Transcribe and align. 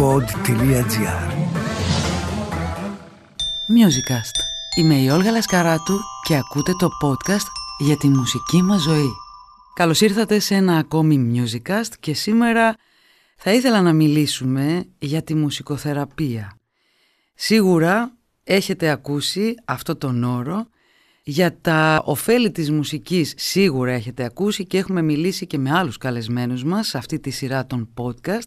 pod.gr 0.00 1.30
Musicast. 3.76 4.36
Είμαι 4.76 4.94
η 4.94 5.08
Όλγα 5.08 5.30
Λασκαράτου 5.30 5.98
και 6.26 6.36
ακούτε 6.36 6.72
το 6.78 6.88
podcast 7.02 7.46
για 7.78 7.96
τη 7.96 8.08
μουσική 8.08 8.62
μας 8.62 8.82
ζωή. 8.82 9.10
Καλώς 9.74 10.00
ήρθατε 10.00 10.38
σε 10.38 10.54
ένα 10.54 10.76
ακόμη 10.76 11.32
Musicast 11.34 11.92
και 12.00 12.14
σήμερα 12.14 12.76
θα 13.36 13.52
ήθελα 13.52 13.80
να 13.82 13.92
μιλήσουμε 13.92 14.84
για 14.98 15.22
τη 15.22 15.34
μουσικοθεραπεία. 15.34 16.56
Σίγουρα 17.34 18.16
έχετε 18.44 18.90
ακούσει 18.90 19.54
αυτό 19.64 19.96
τον 19.96 20.24
όρο 20.24 20.66
για 21.22 21.56
τα 21.60 22.02
ωφέλη 22.04 22.50
της 22.50 22.70
μουσικής 22.70 23.34
σίγουρα 23.36 23.92
έχετε 23.92 24.24
ακούσει 24.24 24.66
και 24.66 24.78
έχουμε 24.78 25.02
μιλήσει 25.02 25.46
και 25.46 25.58
με 25.58 25.70
άλλους 25.70 25.96
καλεσμένους 25.96 26.64
μας 26.64 26.86
σε 26.86 26.98
αυτή 26.98 27.20
τη 27.20 27.30
σειρά 27.30 27.66
των 27.66 27.88
podcast. 27.96 28.42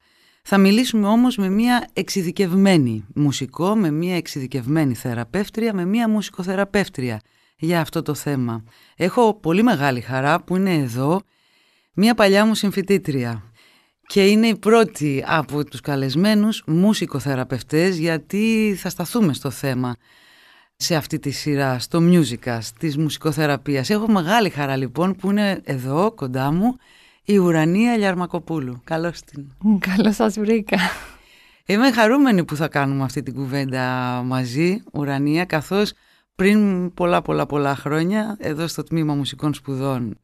Θα 0.45 0.57
μιλήσουμε 0.57 1.07
όμως 1.07 1.37
με 1.37 1.49
μια 1.49 1.87
εξειδικευμένη 1.93 3.05
μουσικό, 3.15 3.75
με 3.75 3.91
μια 3.91 4.15
εξειδικευμένη 4.15 4.95
θεραπεύτρια, 4.95 5.73
με 5.73 5.85
μια 5.85 6.09
μουσικοθεραπεύτρια 6.09 7.21
για 7.57 7.81
αυτό 7.81 8.01
το 8.01 8.13
θέμα. 8.13 8.63
Έχω 8.95 9.33
πολύ 9.33 9.63
μεγάλη 9.63 10.01
χαρά 10.01 10.41
που 10.41 10.55
είναι 10.55 10.73
εδώ 10.73 11.21
μια 11.93 12.13
παλιά 12.13 12.45
μου 12.45 12.55
συμφιτήτρια 12.55 13.43
και 14.05 14.27
είναι 14.27 14.47
η 14.47 14.57
πρώτη 14.57 15.23
από 15.27 15.65
τους 15.65 15.81
καλεσμένους 15.81 16.63
μουσικοθεραπευτές 16.67 17.97
γιατί 17.97 18.75
θα 18.77 18.89
σταθούμε 18.89 19.33
στο 19.33 19.49
θέμα 19.49 19.95
σε 20.75 20.95
αυτή 20.95 21.19
τη 21.19 21.29
σειρά, 21.29 21.79
στο 21.79 21.99
Musicast 22.01 22.69
της 22.79 22.97
μουσικοθεραπείας. 22.97 23.89
Έχω 23.89 24.11
μεγάλη 24.11 24.49
χαρά 24.49 24.75
λοιπόν 24.75 25.15
που 25.15 25.29
είναι 25.29 25.61
εδώ 25.63 26.11
κοντά 26.15 26.51
μου 26.51 26.75
η 27.25 27.37
Ουρανία 27.37 27.97
Λιαρμακοπούλου. 27.97 28.81
Καλώς 28.83 29.21
την. 29.21 29.45
Καλώς 29.79 30.15
σας 30.15 30.39
βρήκα. 30.39 30.77
Είμαι 31.65 31.91
χαρούμενη 31.91 32.45
που 32.45 32.55
θα 32.55 32.67
κάνουμε 32.67 33.03
αυτή 33.03 33.23
την 33.23 33.33
κουβέντα 33.33 33.81
μαζί, 34.25 34.83
Ουρανία, 34.93 35.45
καθώς 35.45 35.93
πριν 36.35 36.93
πολλά 36.93 37.21
πολλά 37.21 37.45
πολλά 37.45 37.75
χρόνια 37.75 38.37
εδώ 38.39 38.67
στο 38.67 38.83
Τμήμα 38.83 39.13
Μουσικών 39.15 39.53
Σπουδών 39.53 40.17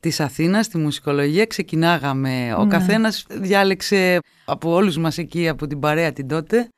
της 0.00 0.20
Αθήνας, 0.20 0.66
στη 0.66 0.78
μουσικολογία, 0.78 1.46
ξεκινάγαμε. 1.46 2.54
Ο 2.58 2.64
ναι. 2.64 2.70
καθένας 2.70 3.26
διάλεξε 3.30 4.18
από 4.44 4.72
όλους 4.72 4.96
μας 4.96 5.18
εκεί, 5.18 5.48
από 5.48 5.66
την 5.66 5.78
παρέα 5.78 6.12
την 6.12 6.28
τότε, 6.28 6.68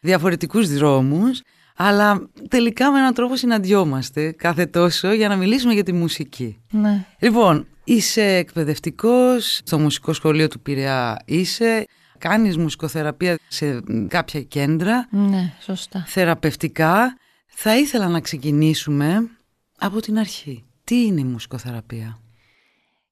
διαφορετικούς 0.00 0.68
δρόμους. 0.68 1.42
Αλλά 1.76 2.28
τελικά 2.48 2.90
με 2.90 2.98
έναν 2.98 3.14
τρόπο 3.14 3.36
συναντιόμαστε 3.36 4.32
κάθε 4.32 4.66
τόσο 4.66 5.12
για 5.12 5.28
να 5.28 5.36
μιλήσουμε 5.36 5.72
για 5.72 5.82
τη 5.82 5.92
μουσική. 5.92 6.60
Ναι. 6.70 7.04
Λοιπόν, 7.18 7.66
είσαι 7.84 8.22
εκπαιδευτικός 8.22 9.60
στο 9.64 9.78
μουσικό 9.78 10.12
σχολείο 10.12 10.48
του 10.48 10.60
Πειραιά 10.60 11.16
είσαι, 11.24 11.86
κάνεις 12.18 12.56
μουσικοθεραπεία 12.56 13.38
σε 13.48 13.80
κάποια 14.08 14.42
κέντρα. 14.42 15.08
Ναι, 15.10 15.52
σωστά. 15.60 16.04
Θεραπευτικά. 16.06 17.16
Θα 17.46 17.78
ήθελα 17.78 18.08
να 18.08 18.20
ξεκινήσουμε 18.20 19.30
από 19.78 20.00
την 20.00 20.18
αρχή. 20.18 20.64
Τι 20.84 21.04
είναι 21.04 21.20
η 21.20 21.24
μουσικοθεραπεία; 21.24 22.18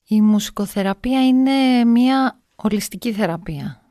Η 0.06 0.20
μουσικοθεραπεία 0.20 1.26
είναι 1.26 1.84
μια 1.84 2.40
ολιστική 2.56 3.12
θεραπεία. 3.12 3.82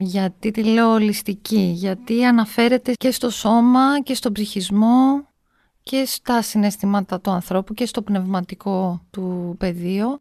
Γιατί 0.00 0.50
τη 0.50 0.64
λέω 0.64 0.92
ολιστική, 0.92 1.60
γιατί 1.74 2.24
αναφέρεται 2.24 2.92
και 2.92 3.10
στο 3.10 3.30
σώμα 3.30 4.00
και 4.02 4.14
στον 4.14 4.32
ψυχισμό 4.32 5.28
και 5.82 6.04
στα 6.04 6.42
συναισθήματα 6.42 7.20
του 7.20 7.30
ανθρώπου 7.30 7.74
και 7.74 7.86
στο 7.86 8.02
πνευματικό 8.02 9.06
του 9.10 9.54
πεδίο, 9.58 10.20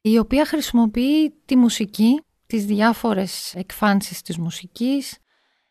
η 0.00 0.18
οποία 0.18 0.46
χρησιμοποιεί 0.46 1.34
τη 1.44 1.56
μουσική, 1.56 2.20
τις 2.46 2.64
διάφορες 2.64 3.54
εκφάνσεις 3.54 4.22
της 4.22 4.38
μουσικής, 4.38 5.18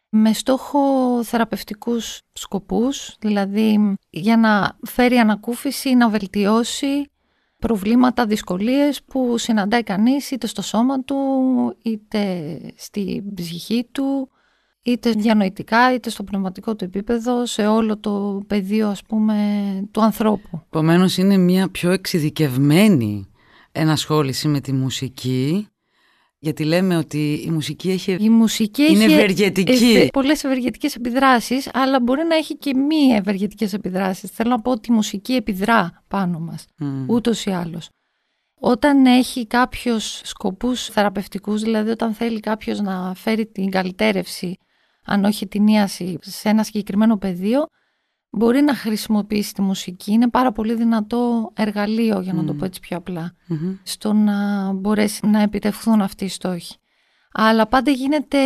με 0.09 0.33
στόχο 0.33 0.79
θεραπευτικούς 1.23 2.21
σκοπούς, 2.33 3.15
δηλαδή 3.19 3.97
για 4.09 4.37
να 4.37 4.77
φέρει 4.85 5.17
ανακούφιση, 5.17 5.95
να 5.95 6.09
βελτιώσει 6.09 7.09
προβλήματα, 7.59 8.25
δυσκολίες 8.25 9.03
που 9.03 9.37
συναντάει 9.37 9.83
κανείς 9.83 10.31
είτε 10.31 10.47
στο 10.47 10.61
σώμα 10.61 11.03
του, 11.03 11.15
είτε 11.81 12.59
στη 12.75 13.23
ψυχή 13.33 13.87
του, 13.91 14.29
είτε 14.81 15.11
διανοητικά, 15.11 15.93
είτε 15.93 16.09
στο 16.09 16.23
πνευματικό 16.23 16.75
του 16.75 16.83
επίπεδο, 16.83 17.45
σε 17.45 17.67
όλο 17.67 17.97
το 17.97 18.41
πεδίο 18.47 18.87
ας 18.87 19.01
πούμε 19.03 19.35
του 19.91 20.01
ανθρώπου. 20.01 20.61
Επομένως 20.65 21.17
είναι 21.17 21.37
μια 21.37 21.69
πιο 21.69 21.91
εξειδικευμένη 21.91 23.27
ενασχόληση 23.71 24.47
με 24.47 24.59
τη 24.59 24.71
μουσική 24.73 25.67
γιατί 26.39 26.63
λέμε 26.63 26.97
ότι 26.97 27.43
η 27.45 27.49
μουσική 27.51 27.91
έχει. 27.91 28.11
Η 28.19 28.29
μουσική 28.29 28.83
είναι 28.83 29.03
έχει 29.03 29.13
ευεργετική. 29.13 30.09
Πολλές 30.13 30.43
ευεργετικές 30.43 30.95
επιδράσεις, 30.95 31.69
αλλά 31.73 31.99
μπορεί 31.99 32.23
να 32.23 32.35
έχει 32.35 32.57
και 32.57 32.73
μη 32.75 33.15
ευεργετικές 33.15 33.73
επιδράσεις. 33.73 34.29
Θέλω 34.31 34.49
να 34.49 34.61
πω 34.61 34.71
ότι 34.71 34.91
η 34.91 34.93
μουσική 34.93 35.33
επιδρά 35.33 36.03
πάνω 36.07 36.39
μας, 36.39 36.65
mm. 36.81 36.85
ούτως 37.07 37.45
ή 37.45 37.49
άλλως. 37.51 37.89
Όταν 38.59 39.05
έχει 39.05 39.47
κάποιο 39.47 39.99
σκοπούς 39.99 40.85
θεραπευτικούς, 40.85 41.61
δηλαδή 41.61 41.89
όταν 41.89 42.13
θέλει 42.13 42.39
κάποιος 42.39 42.79
να 42.81 43.13
φέρει 43.15 43.45
την 43.45 43.69
καλυτέρευση, 43.69 44.57
αν 45.05 45.23
όχι 45.23 45.47
την 45.47 45.67
ίαση, 45.67 46.17
σε 46.21 46.49
ένα 46.49 46.63
συγκεκριμένο 46.63 47.17
πεδίο, 47.17 47.65
μπορεί 48.29 48.61
να 48.61 48.75
χρησιμοποιήσει 48.75 49.53
τη 49.53 49.61
μουσική. 49.61 50.11
Είναι 50.11 50.29
πάρα 50.29 50.51
πολύ 50.51 50.75
δυνατό 50.75 51.51
εργαλείο, 51.55 52.21
για 52.21 52.33
να 52.33 52.43
το 52.43 52.53
πω 52.53 52.65
έτσι 52.65 52.79
πιο 52.79 52.97
απλα 52.97 53.33
στο 53.83 54.13
να 54.13 54.71
μπορέσει 54.73 55.27
να 55.27 55.41
επιτευχθούν 55.41 56.01
αυτοί 56.01 56.25
οι 56.25 56.29
στόχοι. 56.29 56.75
Αλλά 57.31 57.67
πάντα 57.67 57.91
γίνεται 57.91 58.37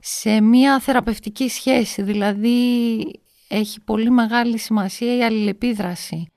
σε 0.00 0.40
μια 0.40 0.80
θεραπευτική 0.80 1.48
σχέση, 1.48 2.02
δηλαδή 2.02 2.58
έχει 3.48 3.80
πολύ 3.80 4.10
μεγάλη 4.10 4.58
σημασία 4.58 5.16
η 5.16 5.22
αλληλεπίδραση 5.24 6.30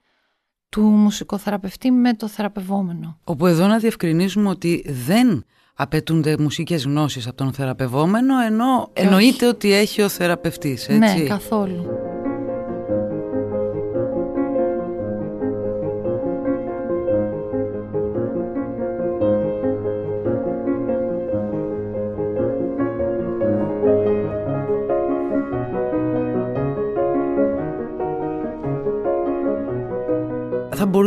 του 0.70 0.82
μουσικοθεραπευτή 0.82 1.92
με 1.92 2.14
το 2.14 2.28
θεραπευόμενο. 2.28 3.20
Όπου 3.24 3.46
εδώ 3.46 3.68
να 3.68 3.78
διευκρινίσουμε 3.78 4.50
ότι 4.50 4.86
δεν 5.06 5.44
απαιτούνται 5.76 6.36
μουσικές 6.40 6.84
γνώσεις 6.84 7.28
από 7.28 7.36
τον 7.36 7.54
θεραπευόμενο, 7.54 8.40
ενώ 8.40 8.90
εννοείται 8.94 9.48
ότι 9.48 9.74
έχει 9.74 10.02
ο 10.02 10.10
θεραπευτής, 10.10 10.88
έτσι. 10.88 11.18
Ναι, 11.18 11.28
καθόλου. 11.28 11.86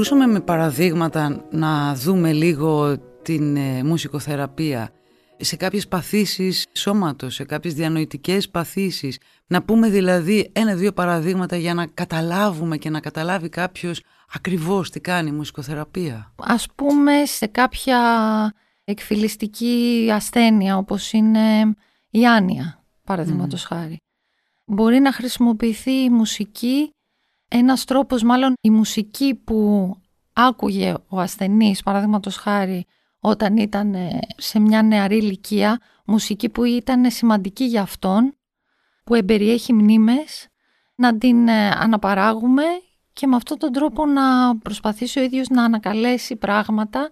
Μπορούσαμε 0.02 0.32
με 0.32 0.40
παραδείγματα 0.40 1.44
να 1.50 1.94
δούμε 1.94 2.32
λίγο 2.32 2.98
την 3.22 3.56
ε, 3.56 3.82
μουσικοθεραπεία 3.82 4.90
σε 5.36 5.56
κάποιες 5.56 5.88
παθήσεις 5.88 6.66
σώματος, 6.72 7.34
σε 7.34 7.44
κάποιες 7.44 7.74
διανοητικές 7.74 8.48
παθήσεις. 8.48 9.18
Να 9.46 9.62
πούμε 9.62 9.88
δηλαδή 9.88 10.50
ένα-δύο 10.52 10.92
παραδείγματα 10.92 11.56
για 11.56 11.74
να 11.74 11.86
καταλάβουμε 11.86 12.76
και 12.76 12.90
να 12.90 13.00
καταλάβει 13.00 13.48
κάποιος 13.48 14.02
ακριβώς 14.32 14.90
τι 14.90 15.00
κάνει 15.00 15.28
η 15.28 15.32
μουσικοθεραπεία. 15.32 16.32
Ας 16.36 16.66
πούμε 16.74 17.24
σε 17.24 17.46
κάποια 17.46 18.00
εκφυλιστική 18.84 20.08
ασθένεια 20.12 20.76
όπως 20.76 21.12
είναι 21.12 21.74
η 22.10 22.26
άνοια, 22.26 22.84
παραδείγματος 23.04 23.64
χάρη. 23.64 23.96
Μπορεί 24.64 24.98
να 24.98 25.12
χρησιμοποιηθεί 25.12 26.02
η 26.02 26.10
μουσική 26.10 26.90
ένας 27.52 27.84
τρόπος 27.84 28.22
μάλλον 28.22 28.54
η 28.60 28.70
μουσική 28.70 29.34
που 29.34 29.90
άκουγε 30.32 30.94
ο 31.08 31.20
ασθενής, 31.20 31.82
παραδείγματος 31.82 32.36
χάρη, 32.36 32.86
όταν 33.20 33.56
ήταν 33.56 33.94
ε, 33.94 34.18
σε 34.36 34.60
μια 34.60 34.82
νεαρή 34.82 35.16
ηλικία, 35.16 35.80
μουσική 36.06 36.48
που 36.48 36.64
ήταν 36.64 37.10
σημαντική 37.10 37.64
για 37.64 37.82
αυτόν, 37.82 38.34
που 39.04 39.14
εμπεριέχει 39.14 39.72
μνήμες, 39.72 40.48
να 40.94 41.18
την 41.18 41.48
ε, 41.48 41.68
αναπαράγουμε 41.68 42.62
και 43.12 43.26
με 43.26 43.36
αυτόν 43.36 43.58
τον 43.58 43.72
τρόπο 43.72 44.06
να 44.06 44.56
προσπαθήσει 44.58 45.18
ο 45.18 45.22
ίδιος 45.22 45.48
να 45.48 45.64
ανακαλέσει 45.64 46.36
πράγματα 46.36 47.10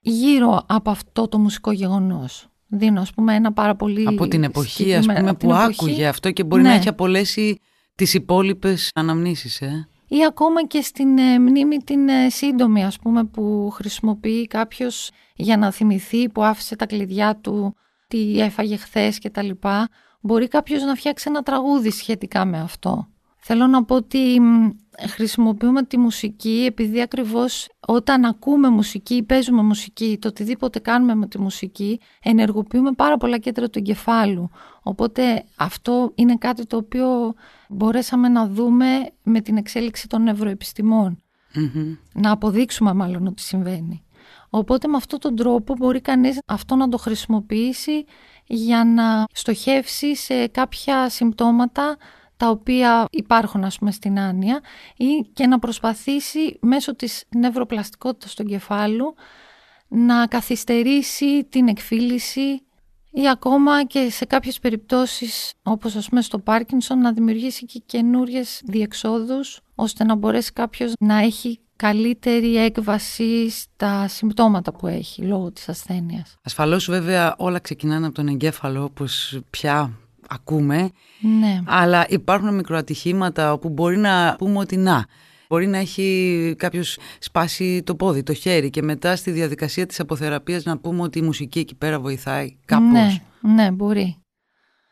γύρω 0.00 0.64
από 0.68 0.90
αυτό 0.90 1.28
το 1.28 1.38
μουσικό 1.38 1.72
γεγονός. 1.72 2.48
Δίνω, 2.66 3.00
ας 3.00 3.12
πούμε, 3.12 3.34
ένα 3.34 3.52
πάρα 3.52 3.76
πολύ... 3.76 4.06
Από 4.06 4.28
την 4.28 4.44
εποχή, 4.44 4.94
ας 4.94 5.06
πούμε, 5.06 5.34
που 5.34 5.52
άκουγε 5.52 6.06
αυτό 6.06 6.30
και 6.30 6.44
μπορεί 6.44 6.62
να 6.62 6.68
Ναι. 6.68 6.74
έχει 6.74 6.88
απολέσει 6.88 7.60
τις 7.98 8.14
υπόλοιπες 8.14 8.90
αναμνήσεις, 8.94 9.60
ε; 9.60 9.88
ή 10.08 10.24
ακόμα 10.24 10.66
και 10.66 10.80
στην 10.80 11.18
ε, 11.18 11.38
μνήμη 11.38 11.76
την 11.76 12.08
ε, 12.08 12.30
σύντομη 12.30 12.84
ας 12.84 12.98
πούμε 12.98 13.24
που 13.24 13.70
χρησιμοποιεί 13.72 14.46
κάποιος 14.46 15.10
για 15.34 15.56
να 15.56 15.72
θυμηθεί 15.72 16.28
που 16.28 16.42
άφησε 16.44 16.76
τα 16.76 16.86
κλειδιά 16.86 17.36
του, 17.36 17.74
τι 18.08 18.40
έφαγε 18.40 18.76
χθες 18.76 19.18
και 19.18 19.30
τα 19.30 19.42
λοιπά. 19.42 19.88
Μπορεί 20.20 20.48
κάποιος 20.48 20.82
να 20.82 20.94
φτιάξει 20.94 21.24
ένα 21.28 21.42
τραγούδι 21.42 21.90
σχετικά 21.90 22.44
με 22.44 22.60
αυτό. 22.60 23.08
Θέλω 23.38 23.66
να 23.66 23.84
πω 23.84 23.94
ότι 23.94 24.40
μ, 24.40 24.68
χρησιμοποιούμε 25.06 25.82
τη 25.82 25.98
μουσική 25.98 26.64
επειδή 26.68 27.00
ακριβώς 27.00 27.68
όταν 27.86 28.24
ακούμε 28.24 28.68
μουσική 28.68 29.14
ή 29.14 29.22
παίζουμε 29.22 29.62
μουσική, 29.62 30.18
το 30.20 30.28
οτιδήποτε 30.28 30.78
κάνουμε 30.78 31.14
με 31.14 31.26
τη 31.26 31.40
μουσική, 31.40 32.00
ενεργοποιούμε 32.22 32.92
πάρα 32.92 33.16
πολλά 33.16 33.38
κέντρα 33.38 33.68
του 33.68 33.78
εγκεφάλου. 33.78 34.50
Οπότε 34.82 35.44
αυτό 35.56 36.12
είναι 36.14 36.36
κάτι 36.36 36.66
το 36.66 36.76
οποίο 36.76 37.34
μπορέσαμε 37.68 38.28
να 38.28 38.46
δούμε 38.48 38.86
με 39.22 39.40
την 39.40 39.56
εξέλιξη 39.56 40.08
των 40.08 40.22
νευροεπιστημων 40.22 41.22
Να 42.14 42.30
αποδείξουμε 42.30 42.92
μάλλον 42.92 43.26
ότι 43.26 43.42
συμβαίνει. 43.42 44.02
Οπότε 44.50 44.88
με 44.88 44.96
αυτόν 44.96 45.18
τον 45.18 45.36
τρόπο 45.36 45.74
μπορεί 45.74 46.00
κανείς 46.00 46.38
αυτό 46.46 46.76
να 46.76 46.88
το 46.88 46.96
χρησιμοποιήσει 46.96 48.04
για 48.46 48.84
να 48.84 49.24
στοχεύσει 49.32 50.16
σε 50.16 50.46
κάποια 50.46 51.08
συμπτώματα 51.08 51.96
τα 52.38 52.48
οποία 52.50 53.04
υπάρχουν 53.10 53.64
ας 53.64 53.78
πούμε 53.78 53.90
στην 53.90 54.18
άνοια 54.18 54.60
ή 54.96 55.28
και 55.32 55.46
να 55.46 55.58
προσπαθήσει 55.58 56.58
μέσω 56.60 56.96
της 56.96 57.24
νευροπλαστικότητας 57.36 58.34
του 58.34 58.44
κεφάλου 58.44 59.14
να 59.88 60.26
καθυστερήσει 60.26 61.44
την 61.44 61.68
εκφύληση 61.68 62.62
ή 63.10 63.28
ακόμα 63.28 63.84
και 63.84 64.10
σε 64.10 64.24
κάποιες 64.24 64.58
περιπτώσεις 64.58 65.52
όπως 65.62 65.96
ας 65.96 66.08
πούμε 66.08 66.22
στο 66.22 66.38
Πάρκινσον 66.38 66.98
να 66.98 67.12
δημιουργήσει 67.12 67.66
και 67.66 67.82
καινούριες 67.86 68.62
διεξόδους 68.64 69.60
ώστε 69.74 70.04
να 70.04 70.14
μπορέσει 70.14 70.52
κάποιος 70.52 70.92
να 71.00 71.18
έχει 71.18 71.60
καλύτερη 71.76 72.56
έκβαση 72.56 73.50
στα 73.50 74.08
συμπτώματα 74.08 74.72
που 74.72 74.86
έχει 74.86 75.22
λόγω 75.22 75.52
της 75.52 75.68
ασθένειας. 75.68 76.36
Ασφαλώς 76.42 76.86
βέβαια 76.86 77.34
όλα 77.38 77.58
ξεκινάνε 77.58 78.06
από 78.06 78.14
τον 78.14 78.28
εγκέφαλο 78.28 78.84
όπως 78.84 79.40
πια 79.50 79.92
ακούμε. 80.28 80.90
Ναι. 81.20 81.60
Αλλά 81.66 82.06
υπάρχουν 82.08 82.54
μικροατυχήματα 82.54 83.52
όπου 83.52 83.68
μπορεί 83.68 83.96
να 83.96 84.36
πούμε 84.38 84.58
ότι 84.58 84.76
να. 84.76 85.06
Μπορεί 85.48 85.66
να 85.66 85.78
έχει 85.78 86.54
κάποιος 86.58 86.98
σπάσει 87.18 87.82
το 87.82 87.94
πόδι, 87.94 88.22
το 88.22 88.32
χέρι 88.32 88.70
και 88.70 88.82
μετά 88.82 89.16
στη 89.16 89.30
διαδικασία 89.30 89.86
της 89.86 90.00
αποθεραπείας 90.00 90.64
να 90.64 90.78
πούμε 90.78 91.02
ότι 91.02 91.18
η 91.18 91.22
μουσική 91.22 91.58
εκεί 91.58 91.74
πέρα 91.74 92.00
βοηθάει 92.00 92.56
κάπως. 92.64 92.90
Ναι, 92.90 93.20
ναι, 93.40 93.70
μπορεί. 93.70 94.16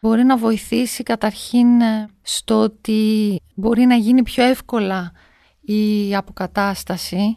Μπορεί 0.01 0.23
να 0.23 0.37
βοηθήσει 0.37 1.03
καταρχήν 1.03 1.81
ε, 1.81 2.09
στο 2.23 2.61
ότι 2.61 3.37
μπορεί 3.55 3.85
να 3.85 3.95
γίνει 3.95 4.23
πιο 4.23 4.45
εύκολα 4.45 5.13
η 5.61 6.15
αποκατάσταση 6.17 7.37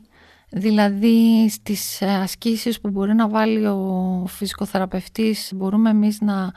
Δηλαδή 0.52 1.50
στις 1.50 2.02
ε, 2.02 2.08
ασκήσεις 2.08 2.82
που 2.82 2.90
μπορεί 2.90 3.14
να 3.14 3.30
βάλει 3.30 3.66
ο 3.66 4.24
φυσικοθεραπευτής 4.28 5.52
μπορούμε 5.56 5.90
εμείς 5.90 6.22
να 6.22 6.52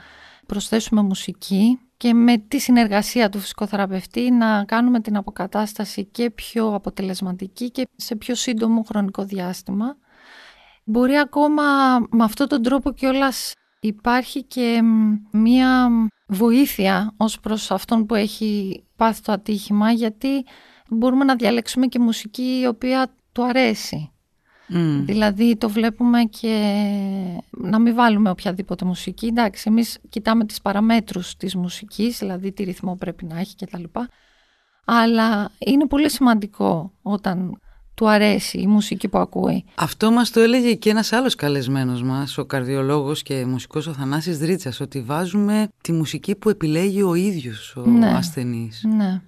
προσθέσουμε 0.53 1.03
μουσική 1.03 1.79
και 1.97 2.15
με 2.15 2.39
τη 2.39 2.59
συνεργασία 2.59 3.29
του 3.29 3.39
φυσικοθεραπευτή 3.39 4.31
να 4.31 4.65
κάνουμε 4.65 5.01
την 5.01 5.17
αποκατάσταση 5.17 6.05
και 6.05 6.31
πιο 6.31 6.75
αποτελεσματική 6.75 7.71
και 7.71 7.89
σε 7.97 8.17
πιο 8.17 8.35
σύντομο 8.35 8.83
χρονικό 8.83 9.25
διάστημα. 9.25 9.97
Μπορεί 10.85 11.17
ακόμα 11.17 11.63
με 12.11 12.25
αυτόν 12.25 12.49
τον 12.49 12.63
τρόπο 12.63 12.93
κιόλας 12.93 13.53
υπάρχει 13.81 14.43
και 14.43 14.81
μία 15.31 15.89
βοήθεια 16.27 17.15
ως 17.17 17.41
προς 17.41 17.71
αυτόν 17.71 18.07
που 18.07 18.15
έχει 18.15 18.85
πάθει 18.97 19.23
το 19.23 19.33
ατύχημα 19.33 19.91
γιατί 19.91 20.45
μπορούμε 20.91 21.25
να 21.25 21.37
διαλέξουμε 21.37 21.87
και 21.87 21.99
μουσική 21.99 22.61
η 22.63 22.67
οποία 22.67 23.15
του 23.33 23.45
αρέσει. 23.45 24.12
Δηλαδή 25.05 25.57
το 25.57 25.69
βλέπουμε 25.69 26.23
και 26.23 26.85
να 27.51 27.79
μην 27.79 27.95
βάλουμε 27.95 28.31
οποιαδήποτε 28.31 28.85
μουσική. 28.85 29.27
Εντάξει, 29.27 29.65
εμείς 29.67 29.99
κοιτάμε 30.09 30.45
τις 30.45 30.61
παραμέτρους 30.61 31.37
της 31.37 31.55
μουσικής, 31.55 32.19
δηλαδή 32.19 32.53
τι 32.53 32.63
ρυθμό 32.63 32.97
πρέπει 32.97 33.25
να 33.25 33.39
έχει 33.39 33.57
κτλ. 33.57 33.83
Αλλά 34.85 35.51
είναι 35.59 35.87
πολύ 35.87 36.11
σημαντικό 36.11 36.93
όταν 37.03 37.61
του 37.95 38.09
αρέσει 38.09 38.59
η 38.59 38.67
μουσική 38.67 39.09
που 39.09 39.19
ακούει. 39.19 39.65
Αυτό 39.75 40.11
μας 40.11 40.31
το 40.31 40.41
έλεγε 40.41 40.75
και 40.75 40.91
ένας 40.91 41.13
άλλος 41.13 41.35
καλεσμένος 41.35 42.03
μας, 42.03 42.39
ο 42.39 42.45
καρδιολόγος 42.45 43.23
και 43.23 43.45
μουσικός 43.47 43.87
ο 43.87 43.93
Θανάσης 43.93 44.39
Δρίτσας, 44.39 44.81
ότι 44.81 45.01
βάζουμε 45.01 45.69
τη 45.81 45.93
μουσική 45.93 46.35
που 46.35 46.49
επιλέγει 46.49 47.03
ο 47.03 47.15
ίδιος 47.15 47.77
ο 47.77 47.81
ναι, 47.87 48.09
ασθενής. 48.09 48.85
Ναι. 48.97 49.21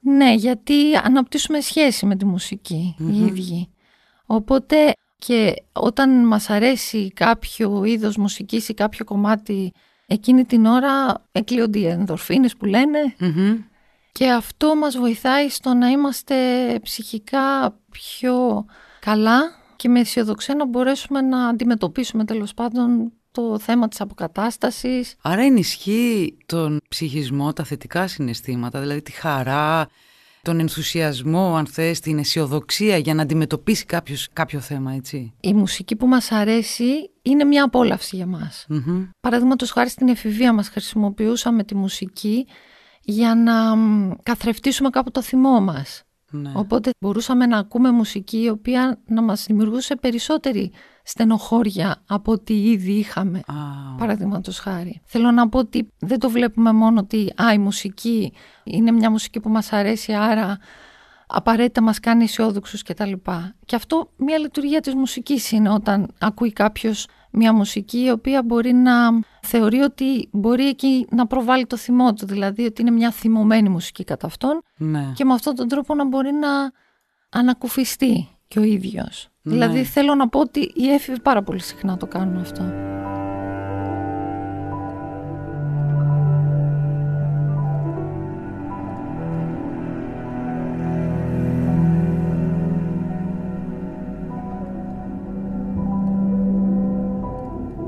ναι, 0.00 0.34
γιατί 0.34 0.74
αναπτύσσουμε 1.02 1.60
σχέση 1.60 2.06
με 2.06 2.16
τη 2.16 2.24
μουσικη 2.24 2.94
οι 2.98 3.24
ίδιοι. 3.26 3.68
Οπότε 4.32 4.92
και 5.16 5.54
όταν 5.72 6.26
μας 6.26 6.50
αρέσει 6.50 7.12
κάποιο 7.12 7.84
είδος 7.84 8.16
μουσικής 8.16 8.68
ή 8.68 8.74
κάποιο 8.74 9.04
κομμάτι 9.04 9.72
εκείνη 10.06 10.44
την 10.44 10.66
ώρα 10.66 11.22
εκλείονται 11.32 11.78
οι 11.78 11.86
ενδορφίνες 11.86 12.56
που 12.56 12.64
λενε 12.64 13.14
και 14.12 14.30
αυτό 14.30 14.76
μας 14.76 14.96
βοηθάει 14.96 15.48
στο 15.48 15.74
να 15.74 15.88
είμαστε 15.88 16.34
ψυχικά 16.82 17.76
πιο 17.90 18.64
καλά 19.00 19.40
και 19.76 19.88
με 19.88 20.00
αισιοδοξία 20.00 20.54
να 20.54 20.66
μπορέσουμε 20.66 21.20
να 21.20 21.46
αντιμετωπίσουμε 21.46 22.24
τέλος 22.24 22.54
πάντων 22.54 23.12
το 23.30 23.58
θέμα 23.58 23.88
της 23.88 24.00
αποκατάστασης. 24.00 25.14
Άρα 25.22 25.42
ενισχύει 25.42 26.36
τον 26.46 26.80
ψυχισμό, 26.88 27.52
τα 27.52 27.64
θετικά 27.64 28.06
συναισθήματα, 28.06 28.80
δηλαδή 28.80 29.02
τη 29.02 29.12
χαρά, 29.12 29.88
τον 30.42 30.60
ενθουσιασμό, 30.60 31.56
αν 31.56 31.66
θες, 31.66 32.00
την 32.00 32.18
αισιοδοξία 32.18 32.96
για 32.96 33.14
να 33.14 33.22
αντιμετωπίσει 33.22 33.84
κάποιος, 33.84 34.28
κάποιο 34.32 34.60
θέμα, 34.60 34.92
έτσι. 34.92 35.32
Η 35.40 35.54
μουσική 35.54 35.96
που 35.96 36.06
μας 36.06 36.32
αρέσει 36.32 37.10
είναι 37.22 37.44
μια 37.44 37.64
απόλαυση 37.64 38.16
για 38.16 38.26
μας. 38.26 38.66
mm 38.70 39.08
Παραδείγματος 39.20 39.70
χάρη 39.70 39.88
στην 39.88 40.08
εφηβεία 40.08 40.52
μας 40.52 40.68
χρησιμοποιούσαμε 40.68 41.64
τη 41.64 41.74
μουσική 41.74 42.46
για 43.00 43.34
να 43.34 43.54
καθρεφτίσουμε 44.22 44.90
κάπου 44.90 45.10
το 45.10 45.22
θυμό 45.22 45.60
μας. 45.60 46.02
Ναι. 46.30 46.52
Οπότε 46.54 46.90
μπορούσαμε 47.00 47.46
να 47.46 47.58
ακούμε 47.58 47.90
μουσική 47.90 48.42
η 48.42 48.48
οποία 48.48 49.00
να 49.06 49.22
μας 49.22 49.44
δημιουργούσε 49.46 49.96
περισσότερη 49.96 50.72
στενοχώρια 51.04 52.02
από 52.06 52.32
ό,τι 52.32 52.70
ήδη 52.70 52.92
είχαμε, 52.92 53.40
ah. 53.46 53.54
παραδείγματος 53.98 54.58
χάρη. 54.58 55.00
Θέλω 55.04 55.30
να 55.30 55.48
πω 55.48 55.58
ότι 55.58 55.92
δεν 55.98 56.18
το 56.18 56.30
βλέπουμε 56.30 56.72
μόνο 56.72 57.00
ότι 57.00 57.32
α, 57.42 57.52
η 57.52 57.58
μουσική 57.58 58.32
είναι 58.64 58.90
μια 58.90 59.10
μουσική 59.10 59.40
που 59.40 59.48
μας 59.48 59.72
αρέσει, 59.72 60.12
άρα 60.12 60.58
απαραίτητα 61.26 61.82
μας 61.82 62.00
κάνει 62.00 62.24
αισιόδοξους 62.24 62.82
κτλ. 62.82 63.12
Και 63.64 63.76
αυτό 63.76 64.10
μια 64.16 64.38
λειτουργία 64.38 64.80
της 64.80 64.94
μουσικής 64.94 65.50
είναι 65.50 65.70
όταν 65.70 66.08
ακούει 66.18 66.52
κάποιος 66.52 67.06
μια 67.30 67.52
μουσική 67.52 68.04
η 68.04 68.10
οποία 68.10 68.42
μπορεί 68.42 68.72
να 68.72 68.92
θεωρεί 69.42 69.78
ότι 69.78 70.28
μπορεί 70.32 70.68
εκεί 70.68 71.06
να 71.10 71.26
προβάλλει 71.26 71.66
το 71.66 71.76
θυμό 71.76 72.12
του, 72.12 72.26
δηλαδή 72.26 72.64
ότι 72.64 72.80
είναι 72.80 72.90
μια 72.90 73.10
θυμωμένη 73.10 73.68
μουσική 73.68 74.04
κατά 74.04 74.26
αυτόν 74.26 74.62
ναι. 74.76 75.12
και 75.14 75.24
με 75.24 75.32
αυτόν 75.32 75.54
τον 75.54 75.68
τρόπο 75.68 75.94
να 75.94 76.06
μπορεί 76.06 76.32
να 76.32 76.48
ανακουφιστεί 77.30 78.28
και 78.50 78.58
ο 78.58 78.62
ίδιος. 78.62 79.28
Ναι. 79.42 79.52
Δηλαδή 79.52 79.84
θέλω 79.84 80.14
να 80.14 80.28
πω 80.28 80.40
ότι 80.40 80.60
οι 80.74 80.92
έφηβοι 80.92 81.20
πάρα 81.20 81.42
πολύ 81.42 81.60
συχνά 81.60 81.96
το 81.96 82.06
κάνουν 82.06 82.40
αυτό. 82.40 82.62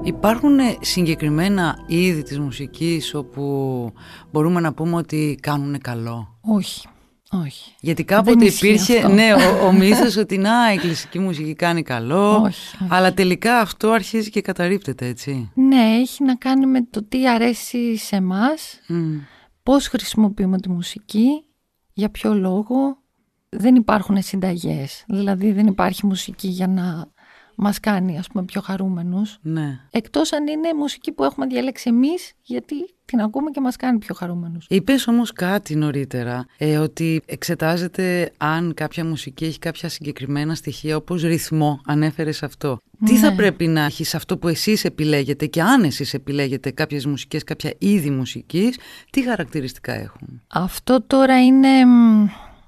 Υπάρχουν 0.05 0.59
συγκεκριμένα 0.81 1.79
είδη 1.87 2.23
της 2.23 2.39
μουσικής 2.39 3.15
όπου 3.15 3.93
μπορούμε 4.33 4.61
να 4.61 4.73
πούμε 4.73 4.97
ότι 4.97 5.39
κάνουν 5.43 5.79
καλό; 5.79 6.39
Όχι. 6.41 6.89
Όχι. 7.35 7.75
Γιατί 7.81 8.05
κάποτε 8.05 8.45
υπήρχε 8.45 9.09
ναι, 9.09 9.35
ο, 9.35 9.67
ο 9.67 9.73
μύθος 9.79 10.17
ότι 10.17 10.39
να 10.39 10.73
η 10.73 10.77
κλασική 10.77 11.19
μουσική 11.19 11.55
κάνει 11.55 11.83
καλό, 11.83 12.41
όχι, 12.41 12.77
αλλά 12.89 13.15
τελικά 13.15 13.59
αυτό 13.59 13.91
αρχίζει 13.91 14.31
και 14.31 14.41
καταρρύπτεται 14.41 15.07
έτσι. 15.07 15.51
Ναι, 15.55 15.97
έχει 16.01 16.25
να 16.25 16.35
κάνει 16.35 16.67
με 16.67 16.87
το 16.91 17.05
τι 17.05 17.29
αρέσει 17.29 17.97
σε 17.97 18.17
εμάς, 18.17 18.81
mm. 18.89 18.95
πώς 19.63 19.87
χρησιμοποιούμε 19.87 20.59
τη 20.59 20.69
μουσική, 20.69 21.29
για 21.93 22.11
ποιο 22.11 22.35
λόγο. 22.35 23.01
Δεν 23.49 23.75
υπάρχουν 23.75 24.23
συνταγές, 24.23 25.05
δηλαδή 25.09 25.53
δεν 25.53 25.67
υπάρχει 25.67 26.07
μουσική 26.07 26.49
για 26.49 26.67
να 26.67 27.13
μας 27.55 27.81
κάνει 27.81 28.19
ας 28.19 28.27
πούμε 28.27 28.45
πιο 28.45 28.61
χαρούμενους. 28.61 29.39
Ναι. 29.43 29.79
Εκτός 29.91 30.33
αν 30.33 30.47
είναι 30.47 30.75
μουσική 30.75 31.13
που 31.13 31.25
έχουμε 31.25 31.47
διαλέξει 31.47 31.89
εμείς 31.89 32.33
γιατί 32.43 32.75
την 33.05 33.21
ακούμε 33.21 33.51
και 33.51 33.61
μας 33.61 33.77
κάνει 33.77 33.99
πιο 33.99 34.15
χαρούμενους. 34.15 34.67
Είπες 34.69 35.07
όμως 35.07 35.33
κάτι 35.33 35.77
νωρίτερα 35.77 36.47
ε, 36.59 36.79
ότι 36.79 37.23
εξετάζεται 37.27 38.33
αν 38.37 38.75
κάποια 38.75 39.05
μουσική 39.05 39.45
έχει 39.45 39.59
κάποια 39.59 39.89
συγκεκριμένα 39.89 40.55
στοιχεία 40.55 40.97
όπως 40.97 41.23
ρυθμό, 41.23 41.81
ανέφερες 41.87 42.43
αυτό. 42.43 42.79
Τι 43.05 43.17
θα 43.17 43.31
ναι. 43.31 43.37
πρέπει 43.37 43.67
να 43.67 43.85
έχεις 43.85 44.09
σε 44.09 44.17
αυτό 44.17 44.39
που 44.39 44.49
εσείς 44.49 44.85
επιλέγετε 44.85 45.47
και 45.47 45.63
αν 45.63 45.83
εσείς 45.83 46.15
επιλέγετε 46.15 46.71
κάποιες 46.71 47.07
μουσικές, 47.07 47.45
κάποια 47.45 47.75
είδη 47.79 48.11
μουσικής, 48.11 48.79
τι 49.11 49.25
χαρακτηριστικά 49.25 49.93
έχουν; 49.93 50.43
Αυτό 50.49 51.03
τώρα 51.07 51.45
είναι 51.45 51.69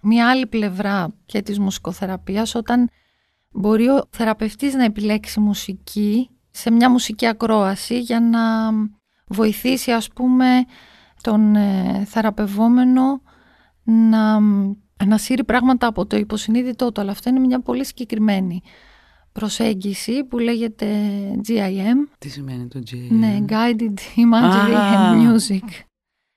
μια 0.00 0.30
άλλη 0.30 0.46
πλευρά 0.46 1.14
και 1.26 1.42
της 1.42 1.58
μουσικοθεραπείας 1.58 2.54
όταν 2.54 2.90
μπορεί 3.54 3.88
ο 3.88 4.08
θεραπευτής 4.11 4.75
να 4.75 4.84
επιλέξει 4.84 5.40
μουσική 5.40 6.30
σε 6.50 6.70
μια 6.70 6.90
μουσική 6.90 7.26
ακρόαση 7.26 8.00
για 8.00 8.20
να 8.20 8.40
βοηθήσει 9.26 9.92
ας 9.92 10.08
πούμε 10.08 10.46
τον 11.20 11.56
ε, 11.56 12.04
θεραπευόμενο 12.06 13.23
να 13.84 14.40
ανασύρει 14.96 15.44
πράγματα 15.44 15.87
από 15.87 16.06
το 16.06 16.16
υποσυνείδητό 16.16 16.92
του, 16.92 17.00
αλλά 17.00 17.11
αυτό 17.11 17.30
είναι 17.30 17.38
μια 17.38 17.61
πολύ 17.61 17.84
συγκεκριμένη 17.84 18.62
προσέγγιση 19.32 20.25
που 20.25 20.38
λέγεται 20.38 20.87
GIM. 21.49 22.16
Τι 22.18 22.28
σημαίνει 22.28 22.68
το 22.68 22.80
GIM? 22.90 23.06
Ναι, 23.11 23.38
Guided 23.49 23.99
Imagery 24.16 24.75
and 24.94 25.23
Music. 25.23 25.68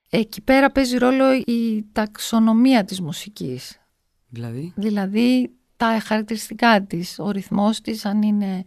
Εκεί 0.10 0.42
πέρα 0.42 0.72
παίζει 0.72 0.98
ρόλο 0.98 1.34
η 1.34 1.86
ταξονομία 1.92 2.84
της 2.84 3.02
μουσικής. 3.02 3.82
Δηλαδή; 4.30 4.74
Δηλαδή 4.76 5.57
τα 5.78 6.00
χαρακτηριστικά 6.00 6.82
της, 6.82 7.20
ο 7.20 7.32
ρυθμός 7.32 7.82
της, 7.82 8.06
αν 8.06 8.22
είναι 8.22 8.64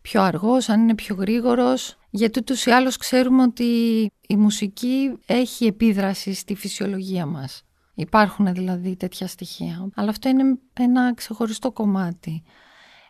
πιο 0.00 0.22
αργός, 0.22 0.68
αν 0.68 0.80
είναι 0.80 0.94
πιο 0.94 1.14
γρήγορος. 1.14 1.98
Γιατί 2.10 2.38
ούτως 2.38 2.66
ή 2.66 2.70
άλλως 2.70 2.96
ξέρουμε 2.96 3.42
ότι 3.42 3.64
η 4.28 4.36
μουσική 4.36 5.18
έχει 5.26 5.66
επίδραση 5.66 6.32
στη 6.32 6.54
φυσιολογία 6.54 7.26
μας. 7.26 7.62
Υπάρχουν 7.94 8.52
δηλαδή 8.52 8.96
τέτοια 8.96 9.26
στοιχεία. 9.26 9.88
Αλλά 9.94 10.10
αυτό 10.10 10.28
είναι 10.28 10.58
ένα 10.72 11.14
ξεχωριστό 11.14 11.72
κομμάτι. 11.72 12.42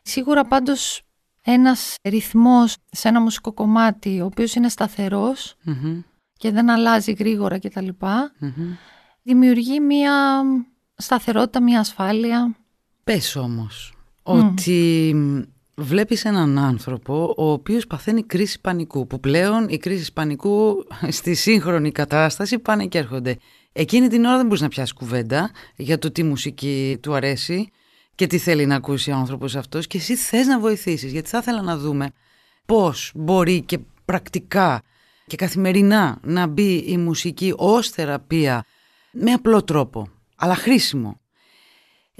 Σίγουρα 0.02 0.44
πάντως 0.44 1.02
ένας 1.44 1.94
ρυθμός 2.02 2.76
σε 2.90 3.08
ένα 3.08 3.20
μουσικό 3.20 3.52
κομμάτι 3.52 4.20
ο 4.20 4.24
οποίος 4.24 4.54
είναι 4.54 4.68
και 6.32 6.50
δεν 6.50 6.70
αλλάζει 6.70 7.12
γρήγορα 7.12 7.58
κτλ. 7.58 7.88
Δημιουργεί 9.22 9.80
μια 9.80 10.42
σταθερότητα, 10.96 11.62
μια 11.62 11.80
ασφάλεια. 11.80 12.54
Πες 13.10 13.36
όμως 13.36 13.92
ότι 14.22 15.14
βλέπεις 15.74 16.24
έναν 16.24 16.58
άνθρωπο 16.58 17.34
ο 17.36 17.50
οποίος 17.50 17.86
παθαίνει 17.86 18.22
κρίση 18.22 18.60
πανικού 18.60 19.06
που 19.06 19.20
πλέον 19.20 19.68
οι 19.68 19.78
κρίσεις 19.78 20.12
πανικού 20.12 20.86
στη 21.18 21.34
σύγχρονη 21.34 21.92
κατάσταση 21.92 22.58
πάνε 22.58 22.86
και 22.86 22.98
έρχονται. 22.98 23.36
Εκείνη 23.72 24.08
την 24.08 24.24
ώρα 24.24 24.36
δεν 24.36 24.46
μπορείς 24.46 24.60
να 24.60 24.68
πιάσεις 24.68 24.92
κουβέντα 24.92 25.50
για 25.76 25.98
το 25.98 26.10
τι 26.10 26.22
μουσική 26.22 26.98
του 27.00 27.14
αρέσει 27.14 27.70
και 28.14 28.26
τι 28.26 28.38
θέλει 28.38 28.66
να 28.66 28.74
ακούσει 28.74 29.10
ο 29.10 29.16
άνθρωπος 29.16 29.56
αυτός 29.56 29.86
και 29.86 29.98
εσύ 29.98 30.16
θες 30.16 30.46
να 30.46 30.60
βοηθήσεις 30.60 31.12
γιατί 31.12 31.28
θα 31.28 31.38
ήθελα 31.38 31.62
να 31.62 31.76
δούμε 31.76 32.10
πώς 32.66 33.12
μπορεί 33.14 33.62
και 33.62 33.78
πρακτικά 34.04 34.82
και 35.26 35.36
καθημερινά 35.36 36.18
να 36.22 36.46
μπει 36.46 36.74
η 36.76 36.96
μουσική 36.96 37.52
ως 37.56 37.88
θεραπεία 37.88 38.64
με 39.12 39.32
απλό 39.32 39.62
τρόπο 39.62 40.08
αλλά 40.36 40.54
χρήσιμο 40.54 41.19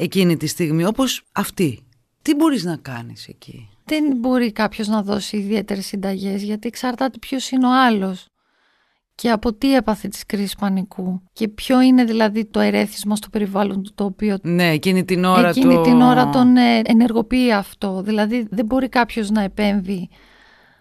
εκείνη 0.01 0.37
τη 0.37 0.47
στιγμή 0.47 0.85
όπως 0.85 1.25
αυτή. 1.33 1.83
Τι 2.23 2.35
μπορείς 2.35 2.65
να 2.65 2.77
κάνεις 2.77 3.29
εκεί; 3.29 3.69
Δεν 3.85 4.17
μπορεί 4.17 4.53
κάποιος 4.53 4.89
να 4.89 5.03
δώσει 5.03 5.37
ιδιαίτερες 5.37 5.87
συνταγές 5.87 6.43
γιατί 6.43 6.69
εξαρτάται 6.69 7.19
ποιος 7.19 7.51
είναι 7.51 7.67
ο 7.67 7.85
άλλος 7.87 8.31
και 9.15 9.31
από 9.31 9.53
τι 9.53 9.75
έπαθε 9.75 10.09
της 10.09 10.27
κρίσης 10.27 10.55
πανικού 10.55 11.23
και 11.33 11.49
ποιο 11.49 11.81
είναι 11.81 12.05
δηλαδή 12.05 12.45
το 12.45 12.61
ερέθισμα 12.61 13.17
στο 13.17 13.29
περιβάλλον 13.29 13.83
του 13.83 13.93
το 13.95 14.05
οποίο 14.05 14.39
ναι, 14.43 14.71
εκείνη 14.71 15.05
την 15.05 15.25
ώρα, 15.25 15.49
εκείνη 15.49 15.75
το... 15.75 15.81
την 15.83 16.01
ώρα 16.01 16.31
τον 16.31 16.57
ε, 16.57 16.83
ενεργοποιεί 16.85 17.53
αυτό. 17.53 18.03
Δηλαδή 18.03 18.47
δεν 18.51 18.65
μπορεί 18.65 18.89
κάποιος 18.89 19.31
να 19.31 19.43
επέμβει 19.43 20.09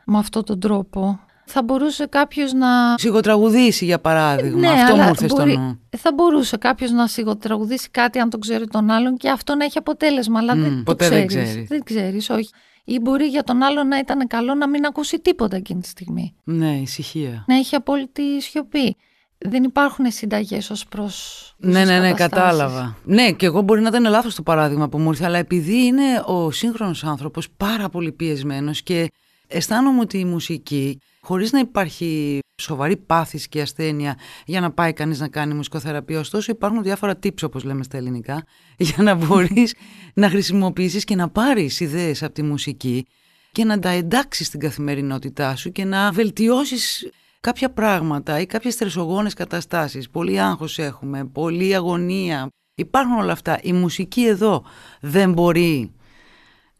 με 0.06 0.18
αυτόν 0.18 0.44
τον 0.44 0.60
τρόπο. 0.60 1.20
Θα 1.51 1.63
μπορούσε 1.63 2.06
κάποιος 2.06 2.53
να. 2.53 2.68
Σιγοτραγουδήσει, 2.98 3.86
για 3.86 4.00
παράδειγμα. 4.00 4.60
Ναι, 4.60 4.68
αυτό 4.68 4.94
αλλά 4.94 5.03
μου 5.03 5.10
ήρθε 5.10 5.27
στο 5.27 5.46
νου. 5.46 5.79
Θα 5.98 6.13
μπορούσε 6.13 6.58
κάποιος 6.58 6.91
να 6.91 7.08
σιγοτραγουδήσει 7.08 7.89
κάτι 7.89 8.20
αν 8.20 8.29
τον 8.29 8.39
ξέρει 8.39 8.68
τον 8.68 8.89
άλλον 8.89 9.18
και 9.18 9.29
αυτό 9.29 9.56
να 9.56 9.65
έχει 9.65 9.77
αποτέλεσμα. 9.77 10.39
Αλλά 10.39 10.56
δεν 10.56 10.84
ποτέ 10.84 11.10
το 11.10 11.15
δεν 11.15 11.27
ξέρεις. 11.27 11.50
ξέρεις. 11.50 11.68
Δεν 11.70 11.84
ξέρεις, 11.84 12.29
όχι. 12.29 12.50
Ή 12.84 13.00
μπορεί 13.00 13.25
για 13.25 13.44
τον 13.44 13.62
άλλον 13.62 13.88
να 13.88 13.98
ήταν 13.98 14.27
καλό 14.27 14.53
να 14.53 14.68
μην 14.68 14.86
ακούσει 14.86 15.20
τίποτα 15.20 15.56
εκείνη 15.56 15.82
τη 15.82 15.88
στιγμή. 15.88 16.36
Ναι, 16.44 16.75
ησυχία. 16.82 17.44
Να 17.48 17.56
έχει 17.56 17.75
απόλυτη 17.75 18.41
σιωπή. 18.41 18.96
Δεν 19.38 19.63
υπάρχουν 19.63 20.12
συνταγές 20.12 20.70
ως 20.70 20.86
προς. 20.88 21.44
Ναι, 21.58 21.86
ναι, 21.86 22.00
ναι, 22.00 22.13
κατάλαβα. 22.13 22.98
Ναι, 23.03 23.32
και 23.32 23.46
εγώ 23.46 23.62
μπορεί 23.62 23.82
να 23.82 23.88
ήταν 23.88 24.03
λάθος 24.03 24.36
το 24.36 24.41
παράδειγμα 24.41 24.89
που 24.89 24.98
μου 24.98 25.10
ήρθε, 25.10 25.25
αλλά 25.25 25.38
επειδή 25.38 25.86
είναι 25.86 26.24
ο 26.25 26.51
σύγχρονος 26.51 27.03
άνθρωπος 27.03 27.50
πάρα 27.58 27.89
πολύ 27.89 28.12
πιεσμένος 28.12 28.82
και 28.82 29.12
αισθάνομαι 29.48 30.00
ότι 30.00 30.18
η 30.18 30.25
μουσική, 30.25 31.00
χωρίς 31.22 31.52
να 31.52 31.60
υπάρχει 31.60 32.40
σοβαρή 32.62 32.98
πάθηση 32.98 33.50
και 33.50 33.62
ασθένεια 33.62 34.18
για 34.46 34.62
να 34.62 34.72
πάει 34.72 34.94
κανείς 34.94 35.20
να 35.20 35.28
κάνει 35.28 35.54
μουσικοθεραπεία. 35.54 36.20
Ωστόσο, 36.20 36.52
υπάρχουν 36.52 36.84
διάφορα 36.84 37.20
tips, 37.24 37.44
όπως 37.44 37.64
λέμε 37.64 37.84
στα 37.84 37.98
ελληνικά, 37.98 38.44
για 38.78 39.04
να 39.04 39.14
μπορείς 39.16 39.76
να 40.14 40.30
χρησιμοποιήσεις 40.30 41.04
και 41.04 41.16
να 41.16 41.30
πάρεις 41.30 41.80
ιδέες 41.80 42.24
από 42.24 42.34
τη 42.34 42.44
μουσική 42.44 43.06
και 43.52 43.66
να 43.66 43.80
τα 43.80 43.90
εντάξεις 43.90 44.48
στην 44.48 44.60
καθημερινότητά 44.60 45.56
σου 45.56 45.72
και 45.72 45.86
να 45.86 46.12
βελτιώσεις 46.12 47.10
κάποια 47.40 47.70
πράγματα 47.70 48.40
ή 48.40 48.46
κάποιες 48.46 48.74
στρεσογόνες 48.74 49.34
καταστάσεις. 49.34 50.10
Πολύ 50.10 50.40
άγχος 50.40 50.80
έχουμε, 50.80 51.26
πολύ 51.26 51.76
αγωνία. 51.76 52.48
Υπάρχουν 52.76 53.20
όλα 53.20 53.32
αυτά. 53.32 53.60
Η 53.62 53.74
μουσική 53.74 54.26
εδώ 54.26 54.64
δεν 55.02 55.34
μπορεί 55.34 55.92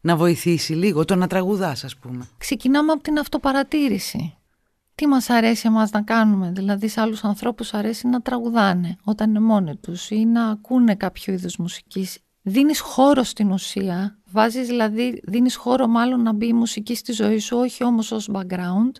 να 0.00 0.16
βοηθήσει 0.16 0.72
λίγο, 0.72 1.04
το 1.04 1.14
να 1.14 1.26
τραγουδάς 1.26 1.84
ας 1.84 1.96
πούμε. 1.96 2.28
Ξεκινάμε 2.38 2.92
από 2.92 3.02
την 3.02 3.18
αυτοπαρατήρηση. 3.18 4.34
Τι 4.94 5.06
μας 5.06 5.30
αρέσει 5.30 5.66
εμάς 5.66 5.90
να 5.90 6.02
κάνουμε, 6.02 6.52
δηλαδή 6.54 6.88
σε 6.88 7.00
άλλους 7.00 7.24
ανθρώπους 7.24 7.74
αρέσει 7.74 8.08
να 8.08 8.20
τραγουδάνε 8.20 8.96
όταν 9.04 9.28
είναι 9.28 9.40
μόνοι 9.40 9.76
τους 9.76 10.10
ή 10.10 10.24
να 10.24 10.48
ακούνε 10.48 10.94
κάποιο 10.94 11.32
είδους 11.32 11.56
μουσικής. 11.56 12.18
Δίνεις 12.42 12.80
χώρο 12.80 13.22
στην 13.22 13.50
ουσία, 13.50 14.18
βάζεις 14.30 14.66
δηλαδή, 14.66 15.20
δίνεις 15.24 15.56
χώρο 15.56 15.86
μάλλον 15.86 16.22
να 16.22 16.32
μπει 16.32 16.46
η 16.46 16.52
μουσική 16.52 16.94
στη 16.94 17.12
ζωή 17.12 17.38
σου, 17.38 17.56
όχι 17.56 17.84
όμως 17.84 18.12
ως 18.12 18.30
background, 18.32 18.92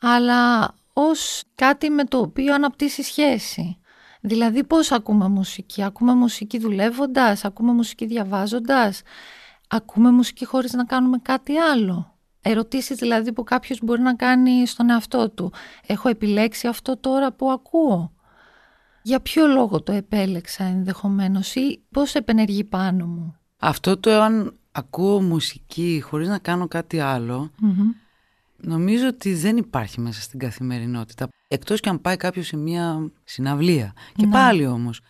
αλλά 0.00 0.74
ως 0.92 1.42
κάτι 1.54 1.90
με 1.90 2.04
το 2.04 2.18
οποίο 2.18 2.54
αναπτύσσεις 2.54 3.06
σχέση. 3.06 3.76
Δηλαδή 4.20 4.64
πώς 4.64 4.92
ακούμε 4.92 5.28
μουσική, 5.28 5.82
ακούμε 5.82 6.14
μουσική 6.14 6.58
δουλεύοντας, 6.58 7.44
ακούμε 7.44 7.72
μουσική 7.72 8.06
διαβάζοντας, 8.06 9.02
ακούμε 9.74 10.10
μουσική 10.10 10.44
χωρίς 10.44 10.72
να 10.72 10.84
κάνουμε 10.84 11.18
κάτι 11.22 11.56
άλλο. 11.56 12.16
Ερωτήσεις 12.42 12.96
δηλαδή 12.96 13.32
που 13.32 13.44
κάποιος 13.44 13.78
μπορεί 13.82 14.00
να 14.00 14.14
κάνει 14.14 14.66
στον 14.66 14.90
εαυτό 14.90 15.30
του. 15.30 15.52
Έχω 15.86 16.08
επιλέξει 16.08 16.66
αυτό 16.66 16.96
τώρα 16.96 17.32
που 17.32 17.50
ακούω. 17.50 18.12
Για 19.02 19.20
ποιο 19.20 19.46
λόγο 19.46 19.82
το 19.82 19.92
επέλεξα 19.92 20.64
ενδεχομένως 20.64 21.54
ή 21.54 21.82
πώς 21.90 22.14
επενεργεί 22.14 22.64
πάνω 22.64 23.06
μου; 23.06 23.36
Αυτό 23.58 23.96
το 23.96 24.20
αν 24.22 24.54
ακούω 24.72 25.22
μουσική 25.22 26.00
χωρίς 26.04 26.28
να 26.28 26.38
κάνω 26.38 26.68
κάτι 26.68 27.00
νομίζω 28.56 29.06
ότι 29.06 29.34
δεν 29.34 29.56
υπάρχει 29.56 30.00
μέσα 30.00 30.20
στην 30.20 30.38
καθημερινότητα. 30.38 31.28
Εκτός 31.48 31.80
και 31.80 31.88
αν 31.88 32.00
πάει 32.00 32.16
κάποιος 32.16 32.46
σε 32.46 32.56
μια 32.56 33.10
συναυλία. 33.24 33.92
Και 34.16 34.26
Ναι. 34.26 34.32
πάλι 34.32 34.66
όμως, 34.66 35.00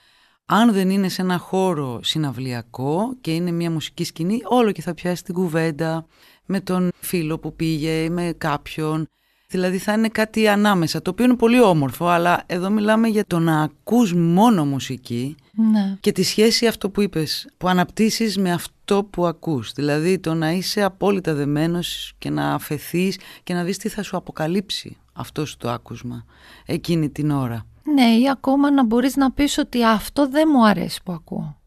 αν 0.47 0.73
δεν 0.73 0.91
είναι 0.91 1.09
σε 1.09 1.23
ένα 1.23 1.39
χώρο 1.39 2.01
συναυλιακό 2.03 3.17
και 3.21 3.35
είναι 3.35 3.51
μια 3.51 3.71
μουσική 3.71 4.05
σκηνή, 4.05 4.41
όλο 4.45 4.73
και 4.73 4.83
θα 4.83 4.95
πιάσει 4.95 5.25
την 5.25 5.35
κουβέντα 5.35 6.07
με 6.47 6.61
τον 6.61 6.91
φίλο 7.01 7.39
που 7.39 7.55
πήγε 7.57 7.91
ή 7.91 8.11
με 8.11 8.35
κάποιον. 8.39 9.07
Δηλαδή 9.49 9.79
θα 9.79 9.93
είναι 9.93 10.09
κάτι 10.09 10.49
ανάμεσα, 10.49 11.03
το 11.03 11.11
οποίο 11.11 11.25
είναι 11.25 11.37
πολύ 11.37 11.61
όμορφο, 11.61 12.07
αλλά 12.07 12.43
εδώ 12.47 12.71
μιλάμε 12.71 13.09
για 13.09 13.27
το 13.27 13.39
να 13.39 13.63
ακούς 13.63 14.13
μόνο 14.15 14.65
μουσική 14.65 15.35
Ναι. 15.53 15.97
και 16.01 16.13
τη 16.13 16.23
σχέση 16.23 16.67
αυτό 16.67 16.91
που 16.91 17.01
είπες, 17.01 17.49
που 17.57 17.69
αναπτύσσεις 17.69 18.39
με 18.39 18.53
αυτό 18.53 19.05
που 19.05 19.27
ακούς. 19.27 19.73
Δηλαδή 19.73 20.19
το 20.19 20.35
να 20.35 20.51
είσαι 20.51 20.83
απόλυτα 20.83 21.35
δεμένος 21.35 22.13
και 22.19 22.31
να 22.31 22.55
αφαιθείς 22.55 23.19
και 23.43 23.55
να 23.55 23.65
δεις 23.65 23.77
τι 23.77 23.89
θα 23.89 24.03
σου 24.03 24.17
αποκαλύψει 24.17 24.97
αυτός 25.13 25.49
σου 25.51 25.57
το 25.57 25.71
άκουσμα 25.71 26.25
εκείνη 26.67 27.11
την 27.11 27.31
ώρα. 27.31 27.67
Ναι, 27.95 28.17
ή 28.17 28.31
ακόμα 28.31 28.71
να 28.71 28.85
μπορείς 28.85 29.17
να 29.17 29.33
πεις 29.33 29.59
ότι 29.59 29.85
αυτό 29.85 30.29
δεν 30.29 30.49
μου 30.53 30.67
αρέσει 30.67 31.03
που 31.03 31.13
ακούω. 31.13 31.61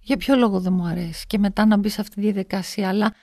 Για 0.00 0.16
ποιο 0.16 0.36
λόγο 0.36 0.60
δεν 0.60 0.72
μου 0.72 0.84
αρέσει 0.86 1.26
και 1.26 1.38
μετά 1.38 1.66
να 1.66 1.76
μπεις 1.76 1.92
σε 1.92 2.00
αυτή 2.00 2.14
τη 2.14 2.20
διαδικασία. 2.20 2.88
Αλλά 2.88 3.14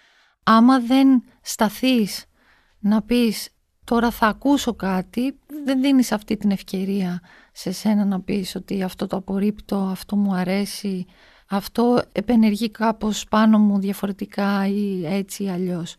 άμα 0.44 0.80
δεν 0.80 1.24
σταθείς 1.42 2.26
να 2.80 3.02
πεις 3.02 3.50
τώρα 3.84 4.12
θα 4.12 4.28
ακούσω 4.28 4.74
κάτι, 4.74 5.40
δεν 5.66 5.82
δίνεις 5.82 6.12
αυτή 6.12 6.38
την 6.38 6.52
ευκαιρία 6.52 7.22
σε 7.52 7.72
σένα 7.72 8.06
να 8.06 8.22
πεις 8.22 8.56
ότι 8.56 8.84
αυτό 8.84 9.08
το 9.08 9.16
απορρίπτω, 9.18 9.78
αυτό 9.92 10.16
μου 10.16 10.34
αρέσει, 10.36 11.06
αυτό 11.50 12.02
επενεργεί 12.12 12.70
κάπως 12.70 13.26
πάνω 13.30 13.58
μου 13.60 13.80
διαφορετικά 13.80 14.68
ή 14.68 15.06
έτσι 15.06 15.44
ή 15.44 15.50
αλλιώς. 15.50 15.96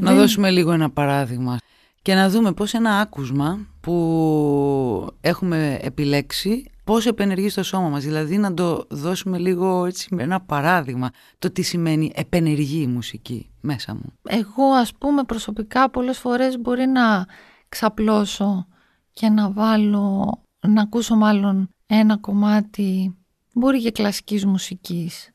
Να 0.00 0.10
Δεν- 0.10 0.16
δώσουμε 0.20 0.50
λίγο 0.50 0.72
ένα 0.72 0.90
παράδειγμα 0.90 1.58
και 2.02 2.14
να 2.14 2.28
δούμε 2.30 2.52
πώς 2.52 2.74
ένα 2.74 2.98
άκουσμα 3.00 3.66
που 3.86 5.08
έχουμε 5.20 5.78
επιλέξει 5.82 6.70
πώς 6.84 7.06
επενεργεί 7.06 7.48
στο 7.48 7.62
σώμα 7.62 7.88
μας. 7.88 8.04
Δηλαδή 8.04 8.38
να 8.38 8.54
το 8.54 8.86
δώσουμε 8.90 9.38
λίγο 9.38 9.84
έτσι 9.84 10.14
με 10.14 10.22
ένα 10.22 10.40
παράδειγμα 10.40 11.10
το 11.38 11.50
τι 11.50 11.62
σημαίνει 11.62 12.12
επενεργεί 12.14 12.80
η 12.80 12.86
μουσική 12.86 13.50
μέσα 13.60 13.94
μου. 13.94 14.12
Εγώ 14.22 14.64
ας 14.64 14.92
πούμε 14.94 15.24
προσωπικά 15.24 15.90
πολλές 15.90 16.18
φορές 16.18 16.58
μπορεί 16.60 16.86
να 16.86 17.26
ξαπλώσω 17.68 18.66
και 19.12 19.28
να 19.28 19.50
βάλω, 19.50 20.32
να 20.66 20.82
ακούσω 20.82 21.16
μάλλον 21.16 21.68
ένα 21.86 22.16
κομμάτι, 22.16 23.16
μπορεί 23.52 23.82
και 23.82 23.90
κλασικής 23.90 24.46
μουσικής 24.46 25.30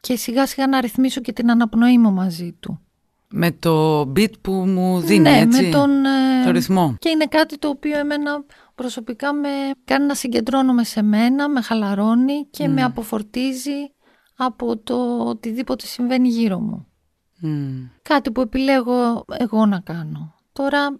και 0.00 0.16
σιγά 0.16 0.46
σιγά 0.46 0.66
να 0.66 0.80
ρυθμίσω 0.80 1.20
και 1.20 1.32
την 1.32 1.50
αναπνοή 1.50 1.98
μου 1.98 2.12
μαζί 2.12 2.52
του. 2.52 2.80
Με 3.30 3.52
το 3.52 4.00
beat 4.00 4.40
που 4.40 4.52
μου 4.52 5.00
δίνει, 5.00 5.20
ναι, 5.20 5.38
έτσι, 5.38 5.64
με 5.64 5.70
τον, 5.70 6.04
ε, 6.04 6.44
το 6.44 6.50
ρυθμό. 6.50 6.94
Και 6.98 7.08
είναι 7.08 7.26
κάτι 7.26 7.58
το 7.58 7.68
οποίο 7.68 7.98
εμένα 7.98 8.44
προσωπικά 8.74 9.32
με 9.32 9.48
κάνει 9.84 10.06
να 10.06 10.14
συγκεντρώνομαι 10.14 10.84
σε 10.84 11.02
μένα, 11.02 11.48
με 11.48 11.60
χαλαρώνει 11.60 12.46
και 12.50 12.68
με 12.68 12.82
αποφορτίζει 12.82 13.92
από 14.36 14.76
το 14.76 15.18
οτιδήποτε 15.18 15.86
συμβαίνει 15.86 16.28
γύρω 16.28 16.60
μου. 16.60 16.86
Κάτι 18.02 18.32
που 18.32 18.40
επιλέγω 18.40 19.24
εγώ 19.38 19.66
να 19.66 19.80
κάνω. 19.80 20.34
Τώρα 20.52 20.98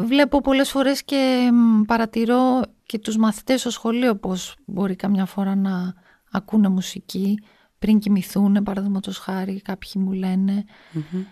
βλέπω 0.00 0.40
πολλές 0.40 0.70
φορές 0.70 1.04
και 1.04 1.50
παρατηρώ 1.86 2.62
και 2.86 2.98
τους 2.98 3.16
μαθητές 3.16 3.60
στο 3.60 3.70
σχολείο 3.70 4.16
πώς 4.16 4.56
μπορεί 4.64 4.96
καμιά 4.96 5.24
φορά 5.24 5.54
να 5.54 5.94
ακούνε 6.30 6.68
μουσική 6.68 7.38
πριν 7.78 7.98
κοιμηθούν, 7.98 8.62
παραδείγματος 8.62 9.18
χάρη, 9.18 9.60
κάποιοι 9.60 9.90
μου 9.94 10.12
λενε 10.12 10.64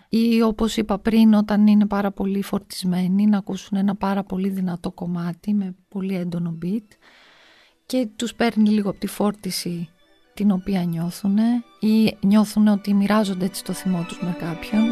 Ή 0.09 0.41
όπως 0.41 0.77
είπα 0.77 0.99
πριν, 0.99 1.33
όταν 1.33 1.67
είναι 1.67 1.85
πάρα 1.85 2.11
πολύ 2.11 2.41
φορτισμένοι, 2.41 3.25
να 3.25 3.37
ακούσουν 3.37 3.77
ένα 3.77 3.95
πάρα 3.95 4.23
πολύ 4.23 4.49
δυνατό 4.49 4.91
κομμάτι 4.91 5.53
με 5.53 5.75
πολύ 5.87 6.15
έντονο 6.15 6.57
beat 6.65 6.87
και 7.85 8.07
τους 8.15 8.33
παίρνει 8.33 8.69
λίγο 8.69 8.89
από 8.89 8.99
τη 8.99 9.07
φόρτιση 9.07 9.89
την 10.33 10.51
οποία 10.51 10.83
νιώθουν 10.83 11.37
ή 11.79 12.17
νιώθουν 12.21 12.67
ότι 12.67 12.93
μοιράζονται 12.93 13.45
έτσι 13.45 13.63
το 13.63 13.73
θυμό 13.73 14.05
τους 14.07 14.21
με 14.21 14.35
κάποιον. 14.39 14.83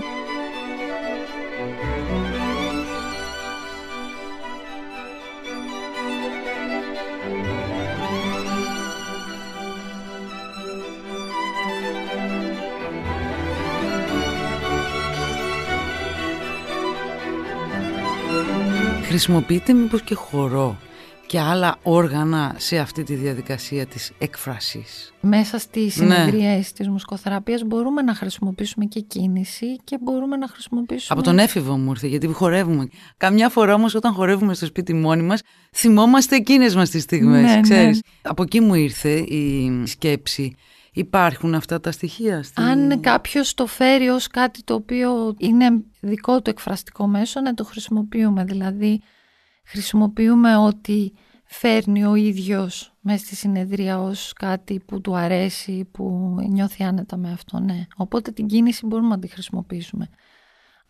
Χρησιμοποιείτε 19.13 19.73
μήπως 19.73 20.01
και 20.01 20.15
χορό 20.15 20.77
και 21.27 21.39
άλλα 21.39 21.77
όργανα 21.83 22.55
σε 22.57 22.77
αυτή 22.77 23.03
τη 23.03 23.15
διαδικασία 23.15 23.85
της 23.85 24.11
έκφρασης; 24.17 25.13
Μέσα 25.21 25.57
στη 25.57 25.89
συνεδρία 25.89 26.55
ναι. 26.55 26.63
της 26.75 26.87
μουσικοθεραπείας 26.89 27.63
μπορούμε 27.63 28.01
να 28.01 28.15
χρησιμοποιήσουμε 28.15 28.85
και 28.85 28.99
κίνηση 28.99 29.75
και 29.83 29.97
μπορούμε 30.01 30.37
να 30.37 30.47
χρησιμοποιήσουμε... 30.47 31.19
Από 31.19 31.29
τον 31.29 31.39
έφηβο 31.39 31.77
μου 31.77 31.89
ήρθε 31.89 32.07
γιατί 32.07 32.27
χορεύουμε. 32.27 32.87
Καμιά 33.17 33.49
φορά 33.49 33.73
όμως 33.73 33.95
όταν 33.95 34.13
χορεύουμε 34.13 34.53
στο 34.53 34.65
σπίτι 34.65 34.93
μόνοι 34.93 35.23
μας 35.23 35.41
θυμόμαστε 35.71 36.35
εκείνες 36.35 36.75
μας 36.75 36.89
τις 36.89 37.03
στιγμές, 37.03 37.41
ναι, 37.41 37.55
ναι. 37.55 37.61
ξέρεις. 37.61 38.01
Από 38.21 38.43
εκεί 38.43 38.59
μου 38.59 38.73
ήρθε 38.73 39.11
η 39.11 39.71
σκέψη. 39.85 40.55
Υπάρχουν 40.93 41.55
αυτά 41.55 41.79
τα 41.79 41.91
στοιχεία. 41.91 42.43
Στη... 42.43 42.61
Αν 42.61 42.99
κάποιος 42.99 43.53
το 43.53 43.65
φέρει 43.65 44.09
ως 44.09 44.27
κάτι 44.27 44.63
το 44.63 44.73
οποίο 44.73 45.35
είναι 45.37 45.83
δικό 45.99 46.41
του 46.41 46.49
εκφραστικό 46.49 47.07
μέσο, 47.07 47.41
να 47.41 47.53
το 47.53 47.63
χρησιμοποιούμε. 47.63 48.43
Δηλαδή 48.43 49.01
χρησιμοποιούμε 49.65 50.57
ότι 50.57 51.13
φέρνει 51.45 52.05
ο 52.05 52.15
ίδιος 52.15 52.93
μέσα 52.99 53.25
στη 53.25 53.35
συνεδρία 53.35 54.01
ως 54.01 54.33
κάτι 54.33 54.79
που 54.85 55.01
του 55.01 55.15
αρέσει, 55.15 55.89
που 55.91 56.35
νιώθει 56.49 56.83
άνετα 56.83 57.17
με 57.17 57.31
αυτό, 57.31 57.59
ναι. 57.59 57.85
Οπότε 57.95 58.31
την 58.31 58.47
κίνηση 58.47 58.85
μπορούμε 58.85 59.07
να 59.07 59.19
τη 59.19 59.27
χρησιμοποιήσουμε. 59.27 60.09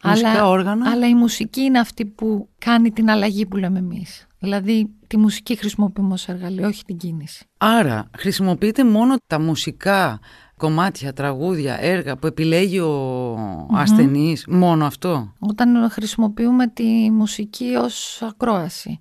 Μουσικά 0.04 0.30
αλλά, 0.30 0.48
όργανα. 0.48 0.92
Αλλά 0.92 1.08
η 1.08 1.16
μουσική 1.16 1.62
είναι 1.62 1.80
αυτή 1.80 2.06
που 2.06 2.50
κάνει 2.58 2.92
την 2.92 3.10
αλλαγή 3.10 3.46
που 3.46 3.58
λέμε 3.58 3.80
εμείς. 3.80 4.28
Δηλαδή 4.44 4.90
τη 5.08 5.18
μουσική 5.18 5.56
χρησιμοποιούμε 5.56 6.14
ως 6.14 6.28
εργαλείο, 6.28 6.68
όχι 6.68 6.84
την 6.84 6.98
κίνηση. 6.98 7.46
Άρα 7.58 8.10
χρησιμοποιείτε 8.18 8.84
μόνο 8.84 9.16
τα 9.28 9.40
μουσικά 9.40 10.20
κομμάτια, 10.58 11.14
τραγούδια, 11.14 11.78
έργα 11.82 12.18
που 12.18 12.28
επιλέγει 12.28 12.80
ο 12.80 13.36
mm 13.36 13.76
ασθενής, 13.76 14.46
μόνο 14.48 14.86
αυτό; 14.86 15.34
Όταν 15.40 15.90
χρησιμοποιούμε 15.90 16.68
τη 16.68 17.12
μουσική 17.12 17.76
ως 17.76 18.22
ακρόαση. 18.22 19.00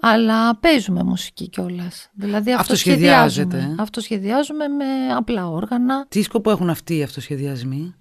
Αλλά 0.00 0.56
παίζουμε 0.56 1.02
μουσική 1.02 1.48
κιόλας. 1.48 2.10
Δηλαδή 2.14 2.52
αυτοσχεδιάζουμε. 2.52 3.74
Αυτοσχεδιάζουμε 3.78 4.68
με 4.68 5.14
απλά 5.16 5.48
όργανα. 5.48 6.06
Τι 6.08 6.22
σκοπό 6.22 6.50
έχουν 6.50 6.70
αυτοί 6.70 6.96
οι 6.96 7.02
αυτοσχεδιασμοί; 7.02 7.94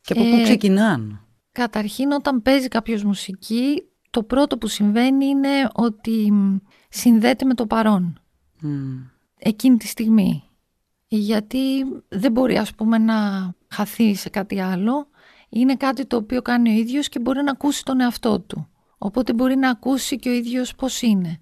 Και 0.00 0.12
από 0.12 0.22
πού 0.22 0.36
ε, 0.36 0.42
ξεκινάνε. 0.42 1.20
Καταρχήν 1.52 2.12
όταν 2.12 2.42
παίζει 2.42 2.68
κάποιος 2.68 3.04
μουσική, 3.04 3.82
το 4.18 4.24
πρώτο 4.24 4.58
που 4.58 4.66
συμβαίνει 4.66 5.26
είναι 5.26 5.68
ότι 5.72 6.32
συνδέεται 6.88 7.44
με 7.44 7.54
το 7.54 7.66
παρόν. 7.66 8.20
Εκείνη 9.38 9.76
τη 9.76 9.86
στιγμή 9.86 10.42
γιατί 11.08 11.84
δεν 12.08 12.32
μπορεί 12.32 12.58
ας 12.58 12.74
πούμε 12.74 12.98
να 12.98 13.14
χαθεί 13.68 14.14
σε 14.14 14.28
κάτι 14.28 14.60
άλλο. 14.60 15.08
Είναι 15.48 15.76
κάτι 15.76 16.06
το 16.06 16.16
οποίο 16.16 16.42
κάνει 16.42 16.70
ο 16.70 16.72
ίδιος 16.72 17.08
και 17.08 17.18
μπορεί 17.18 17.42
να 17.42 17.50
ακούσει 17.50 17.84
τον 17.84 18.00
εαυτό 18.00 18.40
του. 18.40 18.68
Οπότε 18.98 19.32
μπορεί 19.32 19.56
να 19.56 19.70
ακούσει 19.70 20.18
και 20.18 20.28
ο 20.28 20.32
ίδιος 20.32 20.74
πώς 20.74 21.02
είναι. 21.02 21.40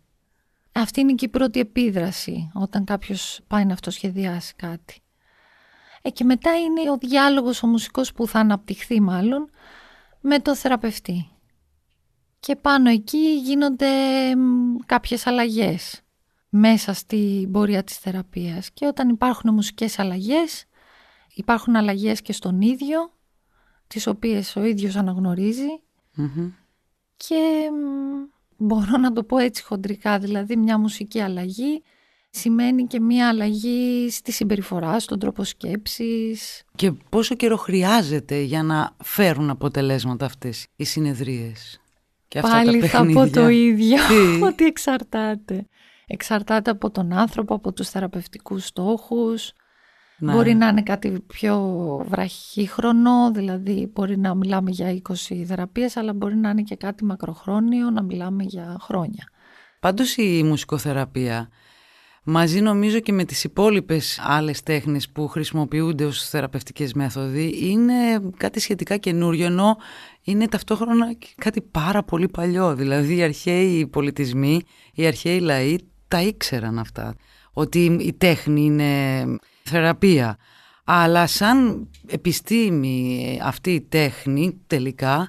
Αυτή 0.73 1.01
είναι 1.01 1.13
και 1.13 1.25
η 1.25 1.29
πρώτη 1.29 1.61
επίδραση 1.61 2.51
όταν 2.55 2.85
κάποιος 2.85 3.41
πάει 3.47 3.65
να 3.65 3.73
αυτοσχεδιάσει 3.73 4.55
κάτι. 4.55 5.01
Ε, 6.03 6.11
και 6.11 6.25
μετά 6.25 6.59
είναι 6.59 6.91
ο 6.91 6.97
διάλογος 6.97 7.63
ο 7.63 7.67
μουσικός 7.67 8.13
που 8.13 8.27
θα 8.27 8.39
αναπτυχθεί 8.39 9.01
μάλλον 9.01 9.51
με 10.21 10.39
το 10.39 10.57
θεραπευτή. 10.57 11.31
Και 12.47 12.57
πάνω 12.57 12.91
εκεί 12.91 13.41
γίνονται 13.45 13.87
κάποιες 14.87 15.27
αλλαγές 15.27 16.03
μέσα 16.49 16.93
στη 16.93 17.49
πορεία 17.53 17.85
της 17.85 17.97
θεραπείας. 17.99 18.71
Και 18.71 18.87
όταν 18.87 19.09
υπάρχουν 19.09 19.55
μουσικές 19.55 19.99
αλλαγές, 19.99 20.65
υπάρχουν 21.35 21.77
αλλαγές 21.77 22.23
και 22.23 22.33
στον 22.33 22.61
ίδιο, 22.61 23.13
τις 23.87 24.07
οποίες 24.07 24.57
ο 24.57 24.65
ίδιος 24.65 24.95
και 27.17 27.71
μπορώ 28.57 28.97
να 28.97 29.13
το 29.13 29.23
πω 29.23 29.39
έτσι 29.39 29.63
χοντρικά, 29.63 30.19
δηλαδή 30.19 30.57
μια 30.57 30.79
μουσική 30.79 31.21
αλλαγή 31.21 31.83
σημαίνει 32.31 32.87
και 32.87 33.01
μια 33.01 33.29
αλλαγή 33.29 34.11
στη 34.11 34.33
συμπεριφορά, 34.33 35.01
στον 35.01 35.19
τρόπο 35.19 35.45
σκέψης. 35.45 36.63
Και 36.75 36.93
πόσο 36.93 37.35
καιρό 37.35 37.57
χρειάζεται 37.57 38.41
για 38.41 38.63
να 38.63 38.97
φέρουν 39.03 39.51
αποτελέσματα 39.51 40.25
αυτές 40.25 40.67
οι 40.77 40.85
συνεδρίες; 40.85 41.81
Και 42.29 42.39
αυτά 42.39 42.51
Πάλι 42.51 42.81
τα 42.81 42.87
θα 42.87 43.07
πω 43.07 43.31
το 43.31 43.49
ίδιο, 43.49 43.99
ότι 44.49 44.65
εξαρτάται. 44.65 45.67
Εξαρτάται 46.07 46.71
από 46.71 46.91
τον 46.91 47.13
άνθρωπο, 47.13 47.55
από 47.55 47.73
τους 47.73 47.89
θεραπευτικούς 47.89 48.67
στόχους. 48.67 49.53
Ναι. 50.19 50.33
Μπορεί 50.33 50.55
να 50.55 50.69
είναι 50.69 50.83
κάτι 50.83 51.25
πιο 51.27 51.59
βραχύχρονο, 52.09 53.31
δηλαδή 53.33 53.91
μπορεί 53.95 54.19
να 54.19 54.35
μιλάμε 54.35 54.71
για 54.71 55.03
20 55.09 55.45
θεραπείες, 55.47 55.97
αλλά 55.97 56.13
μπορεί 56.13 56.37
να 56.37 56.51
είναι 56.51 56.63
και 56.63 56.77
κάτι 56.77 57.05
μακροχρόνιο, 57.05 57.91
να 57.91 58.03
μιλάμε 58.03 58.43
για 58.43 58.77
χρόνια. 58.81 59.31
Πάντως 59.81 60.17
η 60.17 60.43
μουσικοθεραπεία, 60.43 61.49
μαζί 62.29 62.61
νομίζω 62.61 63.01
και 63.01 63.13
με 63.13 63.25
τις 63.25 63.45
υπόλοιπες 63.45 64.21
άλλες 64.23 64.63
τέχνες 64.63 65.09
που 65.09 65.29
χρησιμοποιούνται 65.29 66.05
ως 66.05 66.29
θεραπευτικές 66.29 66.93
μέθοδοι, 66.93 67.69
είναι 67.69 67.95
κάτι 68.37 68.61
σχετικά 68.61 68.97
καινούριο, 68.97 69.47
ενώ 69.47 69.77
είναι 70.23 70.49
ταυτόχρονα 70.49 71.17
κάτι 71.37 71.61
πάρα 71.61 72.03
πολύ 72.03 72.29
παλιό. 72.29 72.75
Δηλαδή 72.75 73.17
οι 73.17 73.23
αρχαίοι 73.23 73.87
πολιτισμοί, 73.87 74.61
οι 74.95 75.07
αρχαίοι 75.07 75.41
λαοί 75.41 75.77
τα 76.09 76.23
ήξεραν 76.23 76.79
αυτά, 76.79 77.15
ότι 77.53 77.85
η 77.85 78.13
τέχνη 78.13 78.65
είναι 78.65 79.25
θεραπεία. 79.63 80.37
Αλλά 80.85 81.27
σαν 81.27 81.89
επιστήμη 82.07 83.39
αυτή 83.43 83.71
η 83.71 83.81
τέχνη 83.81 84.61
τελικά 84.67 85.29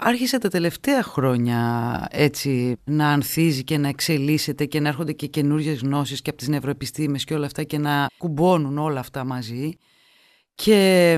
άρχισε 0.00 0.38
τα 0.38 0.48
τελευταία 0.48 1.02
χρόνια 1.02 2.06
έτσι 2.10 2.76
να 2.84 3.08
ανθίζει 3.08 3.64
και 3.64 3.78
να 3.78 3.88
εξελίσσεται 3.88 4.64
και 4.64 4.80
να 4.80 4.88
έρχονται 4.88 5.12
και 5.12 5.26
καινούριες 5.26 5.80
γνώσεις 5.80 6.22
και 6.22 6.30
από 6.30 6.38
τις 6.38 6.48
νευροεπιστήμες 6.48 7.24
και 7.24 7.34
όλα 7.34 7.46
αυτά 7.46 7.62
και 7.62 7.78
να 7.78 8.06
κουμπώνουν 8.18 8.78
όλα 8.78 9.00
αυτά 9.00 9.24
μαζί. 9.24 9.70
Και 10.54 11.16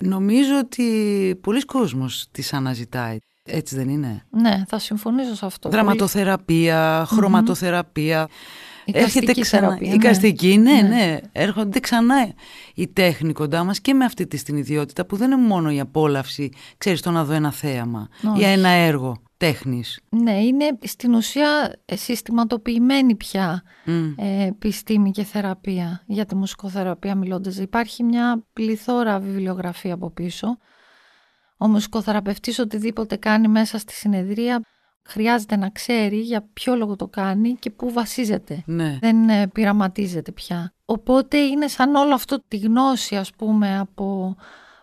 νομίζω 0.00 0.58
ότι 0.58 0.84
πολλοί 1.42 1.64
κόσμος 1.64 2.26
τις 2.30 2.52
αναζητάει. 2.52 3.18
Έτσι 3.44 3.76
δεν 3.76 3.88
είναι; 3.88 4.26
Ναι, 4.30 4.62
θα 4.66 4.78
συμφωνήσω 4.78 5.34
σε 5.34 5.46
αυτό. 5.46 5.68
Δραματοθεραπεία, 5.68 7.04
χρωματοθεραπεία. 7.08 8.28
Έρχεται 8.84 9.40
ξανά. 9.40 9.66
Θεραπεία, 9.66 9.92
Οικαστική, 9.92 10.58
ναι. 10.58 10.72
ναι, 10.72 10.88
ναι, 10.88 11.18
Έρχονται 11.32 11.80
ξανά 11.80 12.32
η 12.74 12.88
τέχνη 12.88 13.32
κοντά 13.32 13.64
μας 13.64 13.80
και 13.80 13.94
με 13.94 14.04
αυτή 14.04 14.26
τη 14.26 14.42
την 14.42 14.56
ιδιότητα 14.56 15.06
που 15.06 15.16
δεν 15.16 15.30
είναι 15.30 15.40
μόνο 15.42 15.70
η 15.70 15.80
απόλαυση, 15.80 16.52
ξέρεις, 16.78 17.00
το 17.00 17.10
να 17.10 17.24
δω 17.24 17.32
ένα 17.32 17.50
θέαμα 17.50 18.08
ή 18.38 18.44
ένα 18.44 18.68
έργο 18.68 19.22
τέχνης. 19.36 20.00
Ναι, 20.08 20.42
είναι 20.42 20.78
στην 20.82 21.14
ουσία 21.14 21.72
συστηματοποιημένη 21.84 23.14
πια 23.14 23.62
ε, 24.16 24.46
επιστήμη 24.46 25.10
και 25.10 25.24
θεραπεία 25.24 26.02
για 26.06 26.24
τη 26.24 26.34
μουσικοθεραπεία 26.34 27.14
μιλώντας. 27.14 27.56
Υπάρχει 27.56 28.02
μια 28.02 28.44
πληθώρα 28.52 29.18
βιβλιογραφία 29.18 29.94
από 29.94 30.10
πίσω 30.10 30.58
ο 31.62 31.68
μουσικοθεραπευτής 31.68 32.58
οτιδήποτε 32.58 33.16
κάνει 33.16 33.48
μέσα 33.48 33.78
στη 33.78 33.92
συνεδρία 33.92 34.62
χρειάζεται 35.02 35.56
να 35.56 35.68
ξέρει 35.68 36.20
για 36.20 36.48
ποιο 36.52 36.74
λόγο 36.74 36.96
το 36.96 37.06
κάνει 37.06 37.54
και 37.54 37.70
πού 37.70 37.92
βασίζεται. 37.92 38.62
Ναι. 38.66 38.98
Δεν 39.00 39.28
ε, 39.28 39.46
πειραματίζεται 39.46 40.32
πια. 40.32 40.74
Οπότε 40.84 41.38
είναι 41.38 41.68
σαν 41.68 41.94
όλο 41.94 42.14
αυτό 42.14 42.42
τη 42.48 42.56
γνώση 42.56 43.16
ας 43.16 43.30
πούμε 43.30 43.78
από 43.78 44.36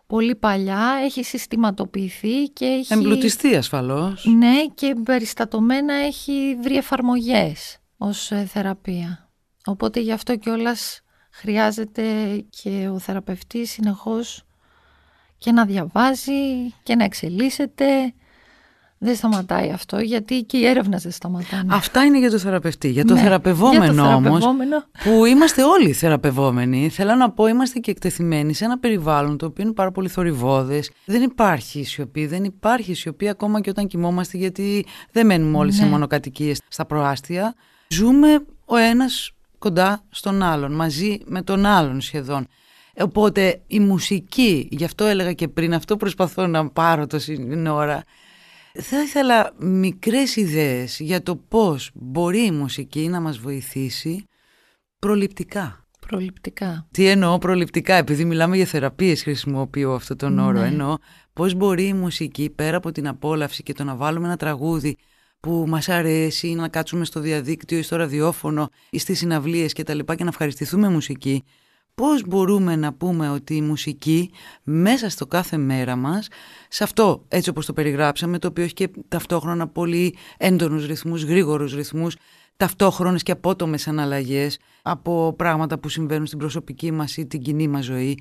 πολύ 0.07 0.35
παλιά, 0.35 0.99
έχει 1.03 1.23
συστηματοποιηθεί 1.23 2.43
και 2.43 2.65
έχει... 2.65 2.93
Εμπλουτιστεί 2.93 3.55
ασφαλώς. 3.55 4.25
Ναι, 4.25 4.65
και 4.75 4.95
περιστατωμένα 5.03 5.93
έχει 5.93 6.57
βρει 6.61 6.77
εφαρμογές 6.77 7.77
ως 7.97 8.31
ε, 8.31 8.45
θεραπεία. 8.45 9.29
Οπότε 9.65 9.99
γι' 9.99 10.11
αυτό 10.11 10.35
κιόλας 10.35 11.01
χρειάζεται 11.31 12.03
και 12.49 12.89
ο 12.93 12.99
θεραπευτής 12.99 13.71
συνεχώς 13.71 14.43
και 15.37 15.51
να 15.51 15.65
διαβάζει 15.65 16.71
και 16.83 16.95
να 16.95 17.03
εξελίσσεται. 17.03 18.13
Δεν 19.01 19.15
σταματάει 19.15 19.71
αυτό, 19.71 19.99
γιατί 19.99 20.43
και 20.43 20.57
οι 20.57 20.65
έρευνες 20.65 21.01
δεν 21.03 21.11
σταματάνε. 21.11 21.75
Αυτά 21.75 22.03
είναι 22.03 22.19
για 22.19 22.31
το 22.31 22.37
θεραπευτή. 22.37 22.89
Για 22.89 23.05
το 23.05 23.13
ναι, 23.13 23.19
θεραπευόμενο 23.19 24.13
όμως, 24.13 24.45
που 25.03 25.25
είμαστε 25.25 25.63
όλοι 25.63 25.93
θεραπευόμενοι, 25.93 26.89
θέλω 26.89 27.15
να 27.15 27.31
πω, 27.31 27.47
είμαστε 27.47 27.79
και 27.79 27.91
εκτεθειμένοι 27.91 28.53
σε 28.53 28.65
ένα 28.65 28.79
περιβάλλον 28.79 29.37
το 29.37 29.45
οποίο 29.45 29.63
είναι 29.63 29.73
πάρα 29.73 29.91
πολύ 29.91 30.07
θορυβόδε. 30.07 30.83
Δεν 31.05 31.21
υπάρχει 31.21 31.83
σιωπή, 31.83 32.25
δεν 32.25 32.43
υπάρχει 32.43 32.93
σιωπή 32.93 33.29
ακόμα 33.29 33.61
και 33.61 33.69
όταν 33.69 33.87
κοιμόμαστε, 33.87 34.37
γιατί 34.37 34.85
δεν 35.11 35.25
μένουμε 35.25 35.57
όλοι 35.57 35.71
σε 35.71 35.83
ναι. 35.83 35.89
μονοκατοικίες 35.89 36.61
στα 36.67 36.85
προάστια. 36.85 37.55
Ζούμε 37.87 38.45
ο 38.65 38.75
ένας 38.75 39.31
κοντά 39.57 40.03
στον 40.09 40.43
άλλον, 40.43 40.71
μαζί 40.71 41.17
με 41.25 41.41
τον 41.41 41.65
άλλον 41.65 42.01
σχεδόν. 42.01 42.47
Οπότε 43.01 43.61
η 43.67 43.79
μουσική, 43.79 44.67
γι' 44.71 44.83
αυτό 44.83 45.05
έλεγα 45.05 45.33
και 45.33 45.47
πριν, 45.47 45.73
αυτό 45.73 45.97
προσπαθώ 45.97 46.47
να 46.47 46.69
πάρω 46.69 47.07
τόση 47.07 47.63
ώρα, 47.69 48.03
θα 48.73 49.01
ήθελα 49.01 49.53
μικρές 49.57 50.35
ιδέες 50.35 50.99
για 50.99 51.23
το 51.23 51.35
πώς 51.35 51.91
μπορεί 51.93 52.45
η 52.45 52.51
μουσική 52.51 53.07
να 53.07 53.21
μας 53.21 53.37
βοηθήσει 53.37 54.25
προληπτικά. 54.99 55.83
Προληπτικά. 56.07 56.87
Τι 56.91 57.07
εννοώ 57.07 57.37
προληπτικά, 57.37 57.93
επειδή 57.93 58.25
μιλάμε 58.25 58.55
για 58.55 58.65
θεραπείες 58.65 59.21
χρησιμοποιώ 59.21 59.93
αυτό 59.93 60.15
τον 60.15 60.39
όρο. 60.39 60.59
Ναι. 60.59 60.67
Εννοώ 60.67 60.97
πώς 61.33 61.53
μπορεί 61.53 61.87
η 61.87 61.93
μουσική 61.93 62.49
πέρα 62.49 62.77
από 62.77 62.91
την 62.91 63.07
απόλαυση 63.07 63.63
και 63.63 63.73
το 63.73 63.83
να 63.83 63.95
βάλουμε 63.95 64.27
ένα 64.27 64.37
τραγούδι 64.37 64.97
που 65.39 65.65
μας 65.67 65.89
αρέσει 65.89 66.47
ή 66.47 66.55
να 66.55 66.67
κάτσουμε 66.67 67.05
στο 67.05 67.19
διαδίκτυο 67.19 67.77
ή 67.77 67.81
στο 67.81 67.95
ραδιόφωνο 67.95 68.69
ή 68.89 68.97
στις 68.97 69.17
συναυλίες 69.17 69.73
και 69.73 69.83
τα 69.83 69.93
λοιπά 69.93 70.15
και 70.15 70.23
να 70.23 70.29
ευχαριστηθούμε 70.29 70.89
μουσική 70.89 71.43
πώς 71.99 72.23
μπορούμε 72.27 72.75
να 72.75 72.93
πούμε 72.93 73.29
ότι 73.29 73.55
η 73.55 73.61
μουσική 73.61 74.31
μέσα 74.63 75.09
στο 75.09 75.25
κάθε 75.25 75.57
μέρα 75.57 75.95
μας, 75.95 76.27
σε 76.69 76.83
αυτό 76.83 77.25
έτσι 77.27 77.49
όπως 77.49 77.65
το 77.65 77.73
περιγράψαμε, 77.73 78.39
το 78.39 78.47
οποίο 78.47 78.63
έχει 78.63 78.73
και 78.73 78.89
ταυτόχρονα 79.07 79.67
πολύ 79.67 80.15
έντονους 80.37 80.85
ρυθμούς, 80.85 81.23
γρήγορους 81.23 81.73
ρυθμούς, 81.73 82.15
ταυτόχρονες 82.57 83.23
και 83.23 83.31
απότομες 83.31 83.87
αναλλαγές 83.87 84.59
από 84.81 85.33
πράγματα 85.37 85.79
που 85.79 85.89
συμβαίνουν 85.89 86.25
στην 86.25 86.39
προσωπική 86.39 86.91
μας 86.91 87.17
ή 87.17 87.25
την 87.25 87.41
κοινή 87.41 87.67
μας 87.67 87.85
ζωή 87.85 88.19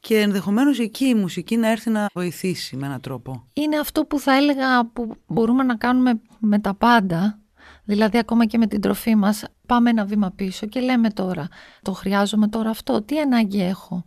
και 0.00 0.18
ενδεχομένως 0.18 0.78
εκεί 0.78 1.04
η 1.04 1.14
μουσική 1.14 1.56
να 1.56 1.70
έρθει 1.70 1.90
να 1.90 2.06
βοηθήσει 2.14 2.76
με 2.76 2.86
έναν 2.86 3.00
τρόπο. 3.00 3.48
Είναι 3.52 3.78
αυτό 3.78 4.04
που 4.04 4.18
θα 4.18 4.36
έλεγα 4.36 4.86
που 4.86 5.14
μπορούμε 5.26 5.62
να 5.62 5.76
κάνουμε 5.76 6.20
με 6.38 6.58
τα 6.58 6.74
πάντα, 6.74 7.38
δηλαδή 7.84 8.18
ακόμα 8.18 8.44
και 8.44 8.58
με 8.58 8.66
την 8.66 8.80
τροφή 8.80 9.14
μας, 9.14 9.44
πάμε 9.66 9.90
ένα 9.90 10.04
βήμα 10.04 10.30
πίσω 10.30 10.66
και 10.66 10.80
λέμε 10.80 11.10
τώρα, 11.10 11.48
το 11.82 11.92
χρειάζομαι 11.92 12.48
τώρα 12.48 12.70
αυτό, 12.70 13.02
τι 13.02 13.20
ανάγκη 13.20 13.62
έχω 13.62 14.04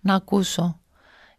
να 0.00 0.14
ακούσω 0.14 0.80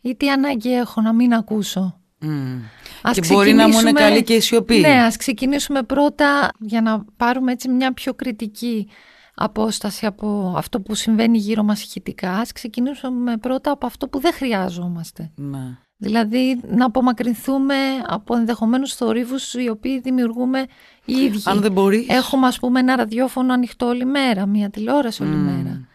ή 0.02 0.16
τι 0.16 0.30
ανάγκη 0.30 0.74
έχω 0.74 1.02
να 1.02 1.14
μην 1.14 1.34
ακούσω; 1.34 2.02
Mm. 2.22 3.12
και 3.12 3.22
μπορεί 3.28 3.54
να 3.54 3.68
μου 3.68 3.80
είναι 3.80 3.92
καλή 3.92 4.24
και 4.24 4.34
η 4.34 4.40
σιωπή. 4.40 4.80
Ναι, 4.80 5.04
ας 5.04 5.18
ξεκινήσουμε 5.18 5.84
πρώτα 5.84 6.52
για 6.60 6.82
να 6.82 7.06
πάρουμε 7.18 7.52
έτσι 7.52 7.70
μια 7.70 7.94
πιο 7.94 8.14
κριτική 8.14 8.90
απόσταση 9.36 10.06
από 10.06 10.54
αυτό 10.58 10.82
που 10.82 10.96
συμβαίνει 10.96 11.38
γύρω 11.38 11.64
μας 11.64 11.84
ηχητικά. 11.84 12.32
Ας 12.32 12.52
ξεκινήσουμε 12.52 13.38
πρώτα 13.38 13.72
από 13.72 13.86
αυτό 13.86 14.08
που 14.08 14.20
δεν 14.20 14.34
χρειάζομαστε. 14.34 15.32
Ναι. 15.36 15.78
Δηλαδή 15.98 16.60
να 16.68 16.86
απομακρυνθούμε 16.86 17.76
από 18.08 18.36
ενδεχομένους 18.36 18.94
θορύβους 18.94 19.54
οι 19.54 19.70
οποίοι 19.70 20.00
δημιουργούμε 20.00 20.66
οι 21.06 21.14
ίδιοι. 21.14 21.42
Αν 21.46 21.62
δεν 21.62 21.72
μπορείς. 21.72 22.08
Έχουμε 22.10 22.48
ας 22.48 22.60
πούμε 22.60 22.80
ένα 22.80 22.96
ραδιόφωνο 22.96 23.54
ανοιχτό 23.54 23.86
όλη 23.86 24.06
μέρα, 24.06 24.46
μια 24.46 24.70
τηλεόραση 24.70 25.24
όλη 25.24 25.36
μέρα. 25.36 25.88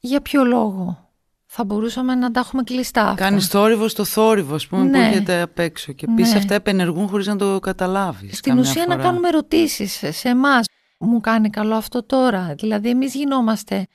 Για 0.00 0.20
ποιο 0.20 0.44
λόγο. 0.44 1.10
Θα 1.46 1.64
μπορούσαμε 1.64 2.14
να 2.14 2.30
τα 2.30 2.40
έχουμε 2.40 2.62
κλειστά 2.62 3.02
αυτά; 3.02 3.14
Κάνεις 3.14 3.46
θόρυβο 3.46 3.88
στο 3.88 4.04
θόρυβο, 4.04 4.54
ας 4.54 4.66
πούμε, 4.66 4.82
ναι. 4.82 4.90
που 4.90 5.04
έρχεται 5.04 5.40
απ' 5.40 5.58
έξω. 5.58 5.92
Και 5.92 6.06
επίση 6.10 6.32
ναι. 6.32 6.38
αυτά 6.38 6.54
επενεργούν 6.54 7.08
χωρίς 7.08 7.26
να 7.26 7.36
το 7.36 7.58
καταλάβεις. 7.58 8.36
Στην 8.36 8.58
ουσία 8.58 8.82
φορά. 8.82 8.96
να 8.96 9.02
κάνουμε 9.02 9.28
ερωτήσεις 9.28 10.02
σε 10.10 10.28
εμάς. 10.28 10.66
Μου 10.98 11.20
κάνει 11.20 11.50
καλό 11.50 11.74
αυτό 11.74 12.02
τώρα. 12.02 12.54
Δηλαδή, 12.58 12.88
εμείς 12.88 13.14
γινόμαστε 13.14 13.86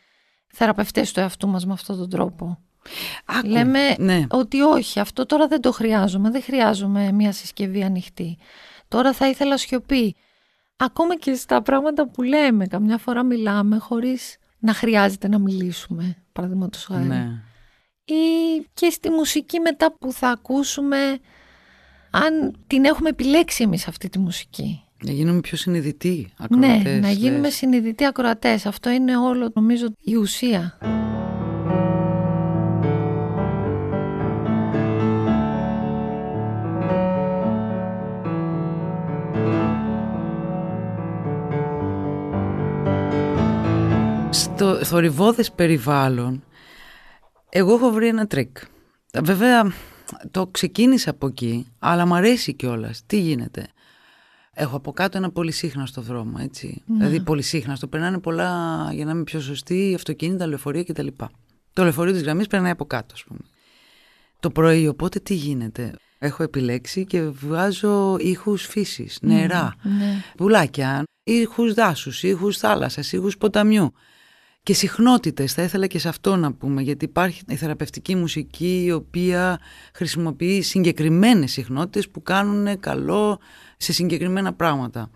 θεραπευτές 0.48 1.12
του 1.12 1.20
εαυτού 1.20 1.48
μας 1.48 1.66
με 1.66 1.74
αυτόν 1.74 1.98
τον 1.98 2.10
τρόπο. 2.10 2.60
Άκου, 3.26 3.48
Λέμε 3.48 3.96
ναι. 3.98 4.26
ότι 4.30 4.62
όχι, 4.62 5.00
αυτό 5.00 5.26
τώρα 5.26 5.48
δεν 5.48 5.62
το 5.62 5.72
χρειάζομαι, 5.72 6.30
δεν 6.30 6.42
χρειάζομαι 6.44 7.12
μια 7.12 7.32
συσκευή 7.32 7.84
ανοιχτή. 7.84 8.38
Τώρα 8.88 9.14
θα 9.14 9.28
ήθελα 9.28 9.58
σιωπή. 9.58 10.16
Ακόμα 10.78 11.18
και 11.18 11.34
στα 11.34 11.62
πράγματα 11.62 12.08
που 12.08 12.22
λέμε, 12.22 12.68
καμιά 12.68 12.98
φορά 12.98 13.24
μιλάμε 13.24 13.78
χωρίς 13.78 14.38
να 14.60 14.74
χρειάζεται 14.74 15.28
να 15.28 15.40
μιλήσουμε, 15.40 16.18
παραδείγματος 16.32 16.84
χάρη. 16.84 17.04
Ναι. 17.06 17.28
Ή 18.06 18.14
και 18.74 18.90
στη 18.90 19.10
μουσική 19.10 19.60
μετά 19.60 19.96
που 20.00 20.12
θα 20.12 20.30
ακούσουμε, 20.30 20.98
αν 22.12 22.56
την 22.68 22.86
έχουμε 22.86 23.10
επιλέξει 23.10 23.64
εμείς 23.64 23.88
αυτή 23.88 24.10
τη 24.10 24.20
μουσική. 24.20 24.84
Να 25.04 25.12
γίνουμε 25.12 25.40
πιο 25.40 25.58
συνειδητοί 25.58 26.34
ακροατές. 26.38 26.84
Ναι, 26.84 27.00
να 27.00 27.10
γίνουμε 27.10 27.42
λες. 27.42 27.56
συνειδητοί 27.56 28.06
ακροατές. 28.06 28.66
Αυτό 28.66 28.90
είναι 28.90 29.18
όλο 29.18 29.52
νομίζω 29.54 29.88
η 30.00 30.16
ουσία. 30.16 30.78
Θορυβώδες 44.84 45.52
περιβάλλον 45.52 46.44
εγώ 47.54 47.74
έχω 47.74 47.92
βρει 47.92 48.08
ένα 48.08 48.28
τρίκ. 48.28 48.58
Βέβαια 49.24 49.72
το 50.32 50.48
ξεκίνησα 50.48 51.10
από 51.10 51.28
εκεί, 51.28 51.68
αλλά 51.80 52.06
μου 52.06 52.16
αρέσει 52.16 52.54
κιόλας. 52.54 53.02
Τι 53.06 53.20
γίνεται; 53.20 53.68
Έχω 54.54 54.76
από 54.76 54.92
κάτω 54.92 55.18
ένα 55.18 55.32
πολυσύχναστο 55.32 56.02
δρόμο, 56.02 56.38
έτσι. 56.40 56.84
Ναι. 56.86 56.98
Δηλαδή 56.98 57.24
πολυσύχναστο. 57.24 57.88
Περνάνε 57.88 58.20
πολλά, 58.20 58.90
για 58.94 59.06
να 59.06 59.12
είμαι 59.12 59.24
πιο 59.24 59.40
σωστή, 59.40 59.94
αυτοκίνητα, 59.96 60.48
λεωφορεία 60.48 60.84
κτλ. 60.84 61.08
Το 61.74 61.84
λεωφορείο 61.84 62.14
της 62.14 62.22
γραμμής 62.22 62.48
περνάει 62.48 62.72
από 62.72 62.86
κάτω, 62.86 63.14
ας 63.14 63.24
πούμε. 63.24 63.40
Το 64.40 64.50
πρωί, 64.50 64.88
οπότε 64.88 65.20
τι 65.20 65.34
γίνεται; 65.34 65.94
Έχω 66.20 66.44
επιλέξει 66.44 67.06
και 67.06 67.22
βγάζω 67.22 68.18
ήχους 68.20 68.66
φύσης, 68.66 69.18
νερά, 69.22 69.76
ναι. 69.84 70.24
πουλάκια, 70.38 71.04
ήχους 71.24 71.74
δάσους, 71.74 72.24
ήχους 72.24 72.58
θάλασσας, 72.58 73.12
ήχους 73.12 73.38
ποταμιού 73.38 73.94
και 74.64 74.74
συχνότητες 74.74 75.54
θα 75.54 75.62
ήθελα 75.62 75.88
και 75.88 76.00
σε 76.00 76.10
αυτό 76.10 76.36
να 76.36 76.54
πούμε 76.54 76.82
γιατί 76.82 77.06
υπάρχει 77.06 77.42
η 77.48 77.56
θεραπευτική 77.56 78.16
μουσική 78.16 78.84
η 78.86 78.92
οποία 78.92 79.60
χρησιμοποιεί 79.94 80.62
συγκεκριμένες 80.62 81.52
συχνότητες 81.52 82.10
που 82.10 82.22
κάνουν 82.22 82.80
καλό 82.80 83.40
σε 83.78 83.94
συγκεκριμένα 83.94 84.54
πράγματα. 84.54 85.10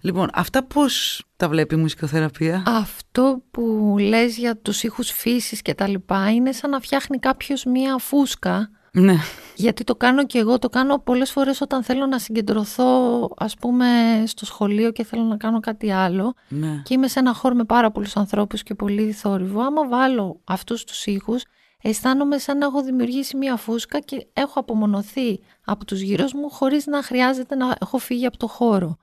Λοιπόν, 0.00 0.28
αυτά 0.32 0.64
πώς 0.64 1.24
τα 1.36 1.48
βλέπει 1.48 1.74
η 1.74 1.78
μουσικοθεραπεία; 1.78 2.62
Αυτό 2.66 3.42
που 3.50 3.96
λες 3.98 4.36
για 4.36 4.56
τους 4.56 4.82
ήχους 4.82 5.10
φύσης 5.10 5.62
και 5.62 5.74
τα 5.74 5.88
λοιπά 5.88 6.30
είναι 6.30 6.52
σαν 6.52 6.70
να 6.70 6.80
φτιάχνει 6.80 7.18
κάποιος 7.18 7.64
μία 7.64 7.98
φούσκα 7.98 8.70
ναι. 8.92 9.16
Γιατί 9.54 9.84
το 9.84 9.96
κάνω 9.96 10.26
και 10.26 10.38
εγώ, 10.38 10.58
το 10.58 10.68
κάνω 10.68 10.98
πολλές 10.98 11.30
φορές 11.30 11.60
όταν 11.60 11.82
θέλω 11.82 12.06
να 12.06 12.18
συγκεντρωθώ 12.18 13.28
ας 13.36 13.54
πούμε 13.54 13.86
στο 14.26 14.44
σχολείο 14.44 14.90
και 14.92 15.04
θέλω 15.04 15.22
να 15.22 15.36
κάνω 15.36 15.60
κάτι 15.60 15.92
άλλο 15.92 16.34
ναι. 16.48 16.82
και 16.84 16.94
είμαι 16.94 17.08
σε 17.08 17.18
ένα 17.18 17.34
χώρο 17.34 17.54
με 17.54 17.64
πάρα 17.64 17.90
πολλούς 17.90 18.16
ανθρώπους 18.16 18.62
και 18.62 18.74
πολύ 18.74 19.12
θόρυβο. 19.12 19.60
Άμα 19.60 19.88
βάλω 19.88 20.40
αυτούς 20.44 20.84
τους 20.84 21.06
ήχους 21.06 21.44
αισθάνομαι 21.82 22.38
σαν 22.38 22.58
να 22.58 22.66
έχω 22.66 22.82
δημιουργήσει 22.82 23.36
μια 23.36 23.56
φούσκα 23.56 24.00
και 24.00 24.26
έχω 24.32 24.60
απομονωθεί 24.60 25.40
από 25.64 25.84
τους 25.84 26.00
γύρω 26.00 26.24
μου 26.34 26.50
χωρίς 26.50 26.86
να 26.86 27.02
χρειάζεται 27.02 27.54
να 27.54 27.76
έχω 27.80 27.98
φύγει 27.98 28.26
από 28.26 28.36
το 28.36 28.46
χώρο. 28.46 28.96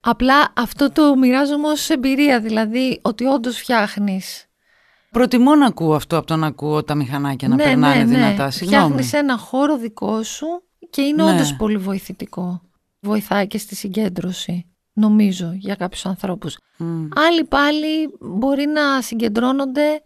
Απλά 0.00 0.52
αυτό 0.56 0.90
το 0.90 1.16
μοιράζομαι 1.16 1.68
ως 1.68 1.90
εμπειρία, 1.90 2.40
δηλαδή 2.40 3.00
ότι 3.02 3.24
όντως 3.24 3.58
φτιάχνεις 3.58 4.45
Προτιμώ 5.10 5.54
να 5.54 5.66
ακούω 5.66 5.94
αυτό 5.94 6.16
από 6.16 6.26
το 6.26 6.36
να 6.36 6.46
ακούω 6.46 6.82
τα 6.82 6.94
μηχανάκια 6.94 7.48
να 7.48 7.54
ναι, 7.54 7.62
περνάνε 7.62 7.94
ναι, 7.94 8.04
δυνατά. 8.04 8.50
Συγγνώμη. 8.50 8.84
Φτιάχνεις 8.84 9.12
ένα 9.12 9.36
χώρο 9.36 9.78
δικό 9.78 10.22
σου 10.22 10.46
και 10.90 11.02
είναι 11.02 11.24
ναι. 11.24 11.32
όντως 11.32 11.56
πολύ 11.56 11.76
βοηθητικό. 11.76 12.60
Βοηθάει 13.00 13.46
και 13.46 13.58
στη 13.58 13.74
συγκέντρωση, 13.74 14.66
νομίζω, 14.92 15.52
για 15.54 15.74
κάποιους 15.74 16.06
ανθρώπους. 16.06 16.58
Άλλοι 17.28 17.44
πάλι 17.44 18.16
μπορεί 18.20 18.66
να 18.66 19.00
συγκεντρώνονται 19.00 20.02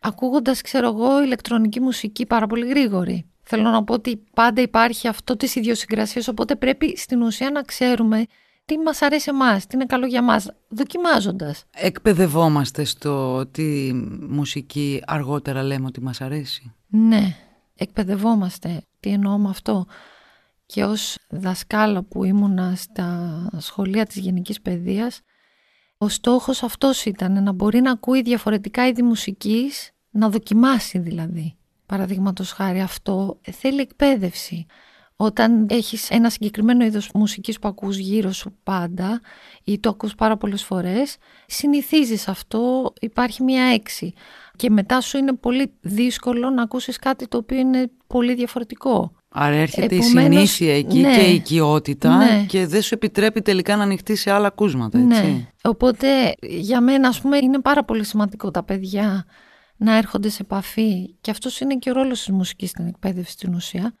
ακούγοντας, 0.00 0.60
ξέρω 0.60 0.86
εγώ, 0.86 1.22
ηλεκτρονική 1.22 1.80
μουσική 1.80 2.26
πάρα 2.26 2.46
πολύ 2.46 2.66
γρήγορη. 2.66 3.30
Θέλω 3.42 3.70
να 3.70 3.84
πω 3.84 3.94
ότι 3.94 4.22
πάντα 4.34 4.62
υπάρχει 4.62 5.08
αυτό 5.08 5.36
της 5.36 5.54
ιδιοσυγκρασίας, 5.54 6.28
οπότε 6.28 6.56
πρέπει 6.56 6.96
στην 6.96 7.22
ουσία 7.22 7.50
να 7.50 7.62
ξέρουμε 7.62 8.26
τι 8.70 8.78
μας 8.78 9.02
αρέσει 9.02 9.28
εμάς, 9.28 9.66
τι 9.66 9.76
είναι 9.76 9.86
καλό 9.86 10.06
για 10.06 10.22
μας, 10.22 10.50
δοκιμάζοντας. 10.68 11.64
Εκπαιδευόμαστε 11.74 12.84
στο 12.84 13.34
ότι 13.34 13.92
μουσική 14.28 15.02
αργότερα 15.06 15.62
λέμε 15.62 15.86
ότι 15.86 16.00
μας 16.00 16.20
αρέσει; 16.20 16.72
Ναι, 16.86 17.36
εκπαιδευόμαστε. 17.74 18.82
Τι 19.00 19.10
εννοώ 19.10 19.38
με 19.38 19.48
αυτό; 19.48 19.86
Και 20.66 20.84
ως 20.84 21.18
δασκάλα 21.28 22.02
που 22.02 22.24
ήμουνα 22.24 22.74
στα 22.76 23.48
σχολεία 23.58 24.06
της 24.06 24.16
γενικής 24.16 24.60
παιδείας, 24.60 25.20
ο 25.98 26.08
στόχος 26.08 26.62
αυτός 26.62 27.04
ήταν 27.04 27.42
να 27.42 27.52
μπορεί 27.52 27.80
να 27.80 27.90
ακούει 27.90 28.22
διαφορετικά 28.22 28.86
είδη 28.86 29.02
μουσικής, 29.02 29.90
να 30.10 30.28
δοκιμάσει 30.30 30.98
δηλαδή. 30.98 31.56
Παραδείγματος 31.86 32.52
χάρη 32.52 32.80
αυτό 32.80 33.40
θέλει 33.50 33.80
εκπαίδευση. 33.80 34.66
Όταν 35.22 35.66
έχεις 35.70 36.10
ένα 36.10 36.30
συγκεκριμένο 36.30 36.84
είδος 36.84 37.10
μουσικής 37.14 37.58
που 37.58 37.68
ακούς 37.68 37.96
γύρω 37.96 38.32
σου 38.32 38.56
πάντα 38.62 39.20
ή 39.64 39.78
το 39.78 39.88
ακούς 39.88 40.14
πάρα 40.14 40.36
πολλές 40.36 40.64
φορές, 40.64 41.16
συνηθίζεις 41.46 42.28
αυτό, 42.28 42.92
υπάρχει 43.00 43.42
μια 43.42 43.62
έξι. 43.62 44.12
Και 44.56 44.70
μετά 44.70 45.00
σου 45.00 45.18
είναι 45.18 45.32
πολύ 45.32 45.72
δύσκολο 45.80 46.50
να 46.50 46.62
ακούσεις 46.62 46.96
κάτι 46.96 47.28
το 47.28 47.36
οποίο 47.36 47.58
είναι 47.58 47.90
πολύ 48.06 48.34
διαφορετικό. 48.34 49.12
Άρα 49.28 49.54
έρχεται 49.54 49.94
η 49.94 50.02
συνήθεια 50.02 50.76
εκεί 50.76 50.98
ναι, 50.98 51.16
και 51.16 51.30
η 51.30 51.34
οικειότητα 51.34 52.16
ναι. 52.16 52.44
και 52.48 52.66
δεν 52.66 52.82
σου 52.82 52.94
επιτρέπει 52.94 53.42
τελικά 53.42 53.76
να 53.76 53.82
ανοιχτεί 53.82 54.16
σε 54.16 54.30
άλλα 54.30 54.46
ακούσματα, 54.46 54.98
έτσι. 54.98 55.22
Ναι. 55.22 55.46
Οπότε 55.62 56.34
για 56.40 56.80
μένα 56.80 57.08
ας 57.08 57.20
πούμε 57.20 57.36
είναι 57.36 57.60
πάρα 57.60 57.84
πολύ 57.84 58.04
σημαντικό 58.04 58.50
τα 58.50 58.62
παιδιά 58.62 59.24
να 59.76 59.96
έρχονται 59.96 60.28
σε 60.28 60.42
επαφή 60.42 61.14
και 61.20 61.30
αυτός 61.30 61.60
είναι 61.60 61.74
και 61.74 61.90
ο 61.90 61.92
ρόλος 61.92 62.18
της 62.18 62.30
μουσικής 62.34 62.70
στην 62.70 62.86
εκπαίδευση 62.86 63.32
στην 63.32 63.54
ουσία 63.54 63.94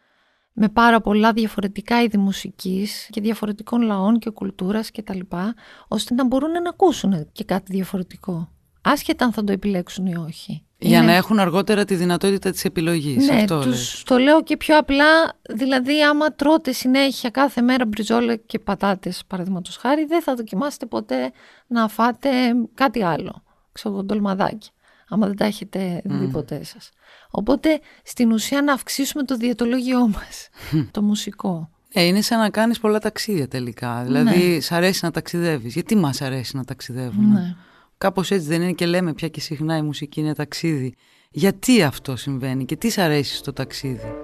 με 0.52 0.68
πάρα 0.68 1.00
πολλά 1.00 1.32
διαφορετικά 1.32 2.02
είδη 2.02 2.18
μουσικής 2.18 3.08
και 3.10 3.20
διαφορετικών 3.20 3.82
λαών 3.82 4.18
και 4.18 4.30
κουλτούρας 4.30 4.90
και 4.90 5.02
τα 5.02 5.14
λοιπά, 5.14 5.54
ώστε 5.88 6.14
να 6.14 6.26
μπορούν 6.26 6.50
να 6.50 6.68
ακούσουν 6.68 7.28
και 7.32 7.44
κάτι 7.44 7.72
διαφορετικό. 7.72 8.48
Άσχετα 8.80 9.24
αν 9.24 9.32
θα 9.32 9.44
το 9.44 9.52
επιλέξουν 9.52 10.06
ή 10.06 10.16
όχι. 10.16 10.64
Για 10.78 11.02
να 11.02 11.12
έχουν 11.12 11.38
αργότερα 11.38 11.84
τη 11.84 11.94
δυνατότητα 11.94 12.50
της 12.50 12.64
επιλογής. 12.64 13.26
Ναι, 13.26 13.34
αυτό 13.34 13.60
τους 13.60 14.02
το 14.02 14.18
λέω 14.18 14.42
και 14.42 14.56
πιο 14.56 14.78
απλά, 14.78 15.38
δηλαδή 15.50 16.02
άμα 16.02 16.34
τρώτε 16.34 16.72
συνέχεια 16.72 17.30
κάθε 17.30 17.60
μέρα 17.60 17.86
μπριζόλα 17.86 18.36
και 18.36 18.58
πατάτες 18.58 19.22
παραδείγματος 19.26 19.76
χάρη, 19.76 20.04
δεν 20.04 20.22
θα 20.22 20.34
δοκιμάσετε 20.34 20.86
ποτέ 20.86 21.32
να 21.66 21.88
φάτε 21.88 22.30
κάτι 22.74 23.02
άλλο, 23.02 23.42
ξέρω 23.72 24.02
ντολμαδάκι, 24.02 24.70
άμα 25.10 25.26
δεν 25.26 25.36
τα 25.36 25.44
έχετε 25.44 26.02
δει 26.04 26.26
ποτέ 26.26 26.64
σας. 26.64 26.90
Οπότε 27.30 27.80
στην 28.02 28.32
ουσία 28.32 28.62
να 28.62 28.72
αυξήσουμε 28.72 29.22
το 29.24 29.36
διαιτολόγιό 29.36 30.08
μας, 30.08 30.48
το 30.90 31.02
μουσικό. 31.02 31.70
Ε, 31.92 32.02
είναι 32.02 32.20
σαν 32.20 32.38
να 32.38 32.50
κάνεις 32.50 32.80
πολλά 32.80 32.98
ταξίδια 32.98 33.48
τελικά. 33.48 34.02
Δηλαδή, 34.02 34.48
ναι. 34.48 34.60
σ' 34.60 34.72
αρέσει 34.72 35.04
να 35.04 35.10
ταξιδεύεις. 35.10 35.72
Γιατί 35.74 35.96
μας 35.96 36.22
αρέσει 36.22 36.56
να 36.56 36.64
ταξιδεύουμε; 36.64 37.40
Ναι. 37.40 37.54
Κάπως 37.98 38.30
έτσι 38.30 38.46
δεν 38.46 38.62
είναι 38.62 38.72
και 38.72 38.86
λέμε 38.86 39.12
πια 39.12 39.28
και 39.28 39.40
συχνά 39.40 39.76
η 39.76 39.82
μουσική 39.82 40.20
είναι 40.20 40.34
ταξίδι. 40.34 40.94
Γιατί 41.30 41.82
αυτό 41.82 42.16
συμβαίνει 42.16 42.64
και 42.64 42.76
τι 42.76 42.90
σ' 42.90 42.98
αρέσει 42.98 43.34
στο 43.34 43.52
ταξίδι; 43.52 44.14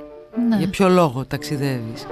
Ναι. 0.48 0.56
Για 0.56 0.68
ποιο 0.68 0.88
λόγο 0.88 1.24
ταξιδεύεις; 1.24 2.06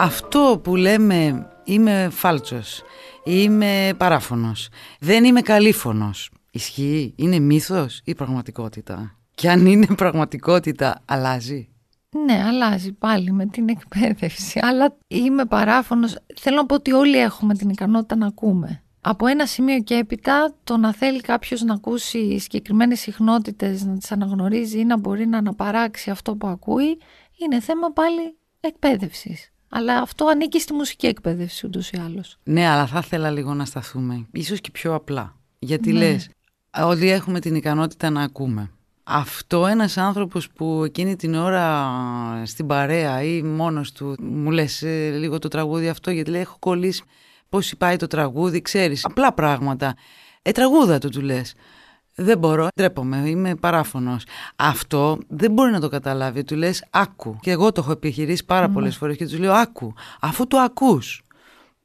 Αυτό 0.00 0.60
που 0.64 0.76
λέμε 0.76 1.48
είμαι 1.64 2.08
φάλτσος, 2.10 2.82
είμαι 3.24 3.94
παράφωνος, 3.96 4.68
δεν 5.00 5.24
είμαι 5.24 5.40
καλήφωνος. 5.40 6.30
Ισχύει, 6.50 7.14
είναι 7.16 7.38
μύθος 7.38 8.00
ή 8.04 8.14
πραγματικότητα; 8.14 9.18
Και 9.34 9.50
αν 9.50 9.66
είναι 9.66 9.86
πραγματικότητα, 9.86 11.02
αλλάζει. 11.04 11.68
Ναι, 12.24 12.44
αλλάζει 12.46 12.92
πάλι 12.92 13.32
με 13.32 13.46
την 13.46 13.68
εκπαίδευση. 13.68 14.60
Αλλά 14.62 14.96
είμαι 15.06 15.44
παράφωνος. 15.44 16.16
Θέλω 16.40 16.56
να 16.56 16.66
πω 16.66 16.74
ότι 16.74 16.92
όλοι 16.92 17.18
έχουμε 17.18 17.54
την 17.54 17.68
ικανότητα 17.68 18.16
να 18.16 18.26
ακούμε. 18.26 18.82
Από 19.00 19.26
ένα 19.26 19.46
σημείο 19.46 19.80
και 19.80 19.94
έπειτα 19.94 20.54
το 20.64 20.76
να 20.76 20.92
θέλει 20.94 21.20
κάποιος 21.20 21.62
να 21.62 21.74
ακούσει 21.74 22.38
συγκεκριμένες 22.38 23.00
συχνότητες, 23.00 23.84
να 23.84 23.96
τις 23.98 24.12
αναγνωρίζει 24.12 24.78
ή 24.78 24.84
να 24.84 24.98
μπορεί 24.98 25.26
να 25.26 25.38
αναπαράξει 25.38 26.10
αυτό 26.10 26.36
που 26.36 26.46
ακούει, 26.46 26.98
είναι 27.38 27.60
θέμα 27.60 27.92
πάλι 27.92 28.36
εκπαίδευσης. 28.60 29.52
Αλλά 29.68 29.98
αυτό 30.00 30.26
ανήκει 30.26 30.60
στη 30.60 30.72
μουσική 30.72 31.06
εκπαίδευση 31.06 31.66
ούτως 31.66 31.90
ή 31.90 32.00
άλλως. 32.04 32.38
Ναι, 32.42 32.66
αλλά 32.68 32.86
θα 32.86 32.98
ήθελα 33.04 33.30
λίγο 33.30 33.54
να 33.54 33.64
σταθούμε. 33.64 34.26
ίσως 34.32 34.60
και 34.60 34.70
πιο 34.70 34.94
απλά. 34.94 35.36
Γιατί 35.58 35.92
ναι. 35.92 35.98
λες, 35.98 36.28
όλοι 36.82 37.10
έχουμε 37.10 37.40
την 37.40 37.54
ικανότητα 37.54 38.10
να 38.10 38.22
ακούμε. 38.22 38.70
Αυτό 39.02 39.66
ένας 39.66 39.96
άνθρωπος 39.96 40.50
που 40.50 40.82
εκείνη 40.84 41.16
την 41.16 41.34
ώρα 41.34 41.92
στην 42.44 42.66
παρέα 42.66 43.22
ή 43.22 43.42
μόνος 43.42 43.92
του 43.92 44.14
μου 44.20 44.50
λες 44.50 44.82
ε, 44.82 45.10
λίγο 45.10 45.38
το 45.38 45.48
τραγούδι 45.48 45.88
αυτό 45.88 46.10
γιατί 46.10 46.30
λέει 46.30 46.40
έχω 46.40 46.56
κολλήσει 46.58 47.02
πώς 47.48 47.74
πάει 47.78 47.96
το 47.96 48.06
τραγούδι, 48.06 48.62
ξέρεις, 48.62 49.04
απλά 49.04 49.32
πράγματα. 49.32 49.94
Ε, 50.42 50.50
τραγούδα 50.50 50.98
του 50.98 51.08
του 51.08 51.20
λες. 51.20 51.54
Δεν 52.20 52.38
μπορώ, 52.38 52.68
ντρέπομαι, 52.74 53.16
είμαι 53.26 53.54
παράφωνος. 53.54 54.24
Αυτό 54.56 55.18
δεν 55.28 55.52
μπορεί 55.52 55.70
να 55.70 55.80
το 55.80 55.88
καταλάβει. 55.88 56.44
Του 56.44 56.56
λες, 56.56 56.84
άκου. 56.90 57.36
Και 57.40 57.50
εγώ 57.50 57.72
το 57.72 57.80
έχω 57.80 57.92
επιχειρήσει 57.92 58.44
πάρα 58.44 58.66
mm. 58.66 58.72
πολλές 58.72 58.96
φορές 58.96 59.16
και 59.16 59.24
τους 59.24 59.38
λέω, 59.38 59.52
άκου. 59.52 59.94
Αφού 60.20 60.46
το 60.46 60.58
ακούς. 60.58 61.22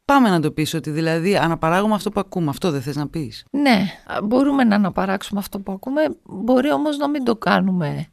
Πάμε 0.06 0.30
να 0.30 0.40
το 0.40 0.52
πεις 0.52 0.74
ότι 0.74 0.90
δηλαδή 0.90 1.38
αναπαράγουμε 1.38 1.94
αυτό 1.94 2.12
που 2.12 2.20
ακούμε. 2.20 2.50
Αυτό 2.50 2.72
δεν 2.72 2.82
θες 2.82 2.96
να 2.96 3.08
πεις. 3.08 3.46
Ναι, 3.52 3.86
μπορούμε 4.24 4.64
να 4.64 4.76
αναπαράξουμε 4.76 5.40
αυτό 5.40 5.60
που 5.60 5.72
ακούμε. 5.72 6.02
Μπορεί 6.24 6.72
όμως 6.72 6.98
να 6.98 7.10
μην 7.10 7.24
το 7.24 7.36
κάνουμε. 7.36 8.08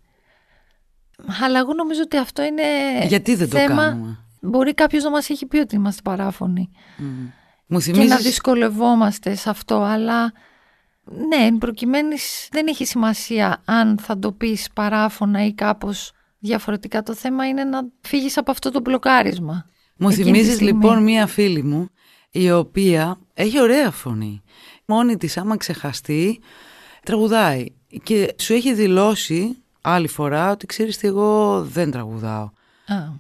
Αλλά 1.44 1.58
εγώ 1.58 1.74
νομίζω 1.74 2.00
ότι 2.04 2.16
αυτό 2.16 2.42
είναι. 2.42 2.62
Γιατί 3.06 3.34
δεν 3.34 3.48
θέμα... 3.48 3.66
το 3.68 3.74
κάνουμε; 3.74 4.18
Μπορεί 4.40 4.74
κάποιος 4.74 5.02
να 5.02 5.10
μας 5.10 5.30
έχει 5.30 5.46
πει 5.46 5.58
ότι 5.58 5.74
είμαστε 5.74 6.00
παράφωνοι. 6.04 6.70
Mm. 6.98 7.02
Μου 7.66 7.80
θυμίζεις... 7.80 8.08
Και 8.08 8.14
να 8.14 8.20
δυσκολευόμαστε 8.20 9.34
σε 9.34 9.50
αυτό, 9.50 9.82
αλλά 9.82 10.32
ναι, 11.10 11.44
εν 11.44 11.58
προκειμένης 11.58 12.48
δεν 12.50 12.66
έχει 12.66 12.84
σημασία 12.84 13.62
αν 13.64 13.98
θα 13.98 14.18
το 14.18 14.32
πεις 14.32 14.68
παράφωνα 14.74 15.44
ή 15.46 15.52
κάπως 15.52 16.12
διαφορετικά. 16.38 17.02
Το 17.02 17.14
θέμα 17.14 17.48
είναι 17.48 17.64
να 17.64 17.80
φύγεις 18.00 18.36
από 18.36 18.50
αυτό 18.50 18.70
το 18.70 18.80
μπλοκάρισμα. 18.80 19.66
Μου 19.96 20.12
θυμίζεις 20.12 20.60
λοιπόν 20.60 21.02
μία 21.02 21.26
φίλη 21.26 21.62
μου 21.62 21.88
η 22.30 22.50
οποία 22.50 23.18
έχει 23.34 23.60
ωραία 23.60 23.90
φωνή. 23.90 24.42
Μόνη 24.84 25.16
της 25.16 25.36
άμα 25.36 25.56
ξεχαστεί 25.56 26.40
τραγουδάει 27.02 27.66
και 28.02 28.34
σου 28.40 28.52
έχει 28.52 28.74
δηλώσει 28.74 29.56
άλλη 29.80 30.08
φορά 30.08 30.50
ότι 30.50 30.66
ξέρεις 30.66 30.96
τι 30.96 31.08
εγώ 31.08 31.62
δεν 31.64 31.90
τραγουδάω. 31.90 32.50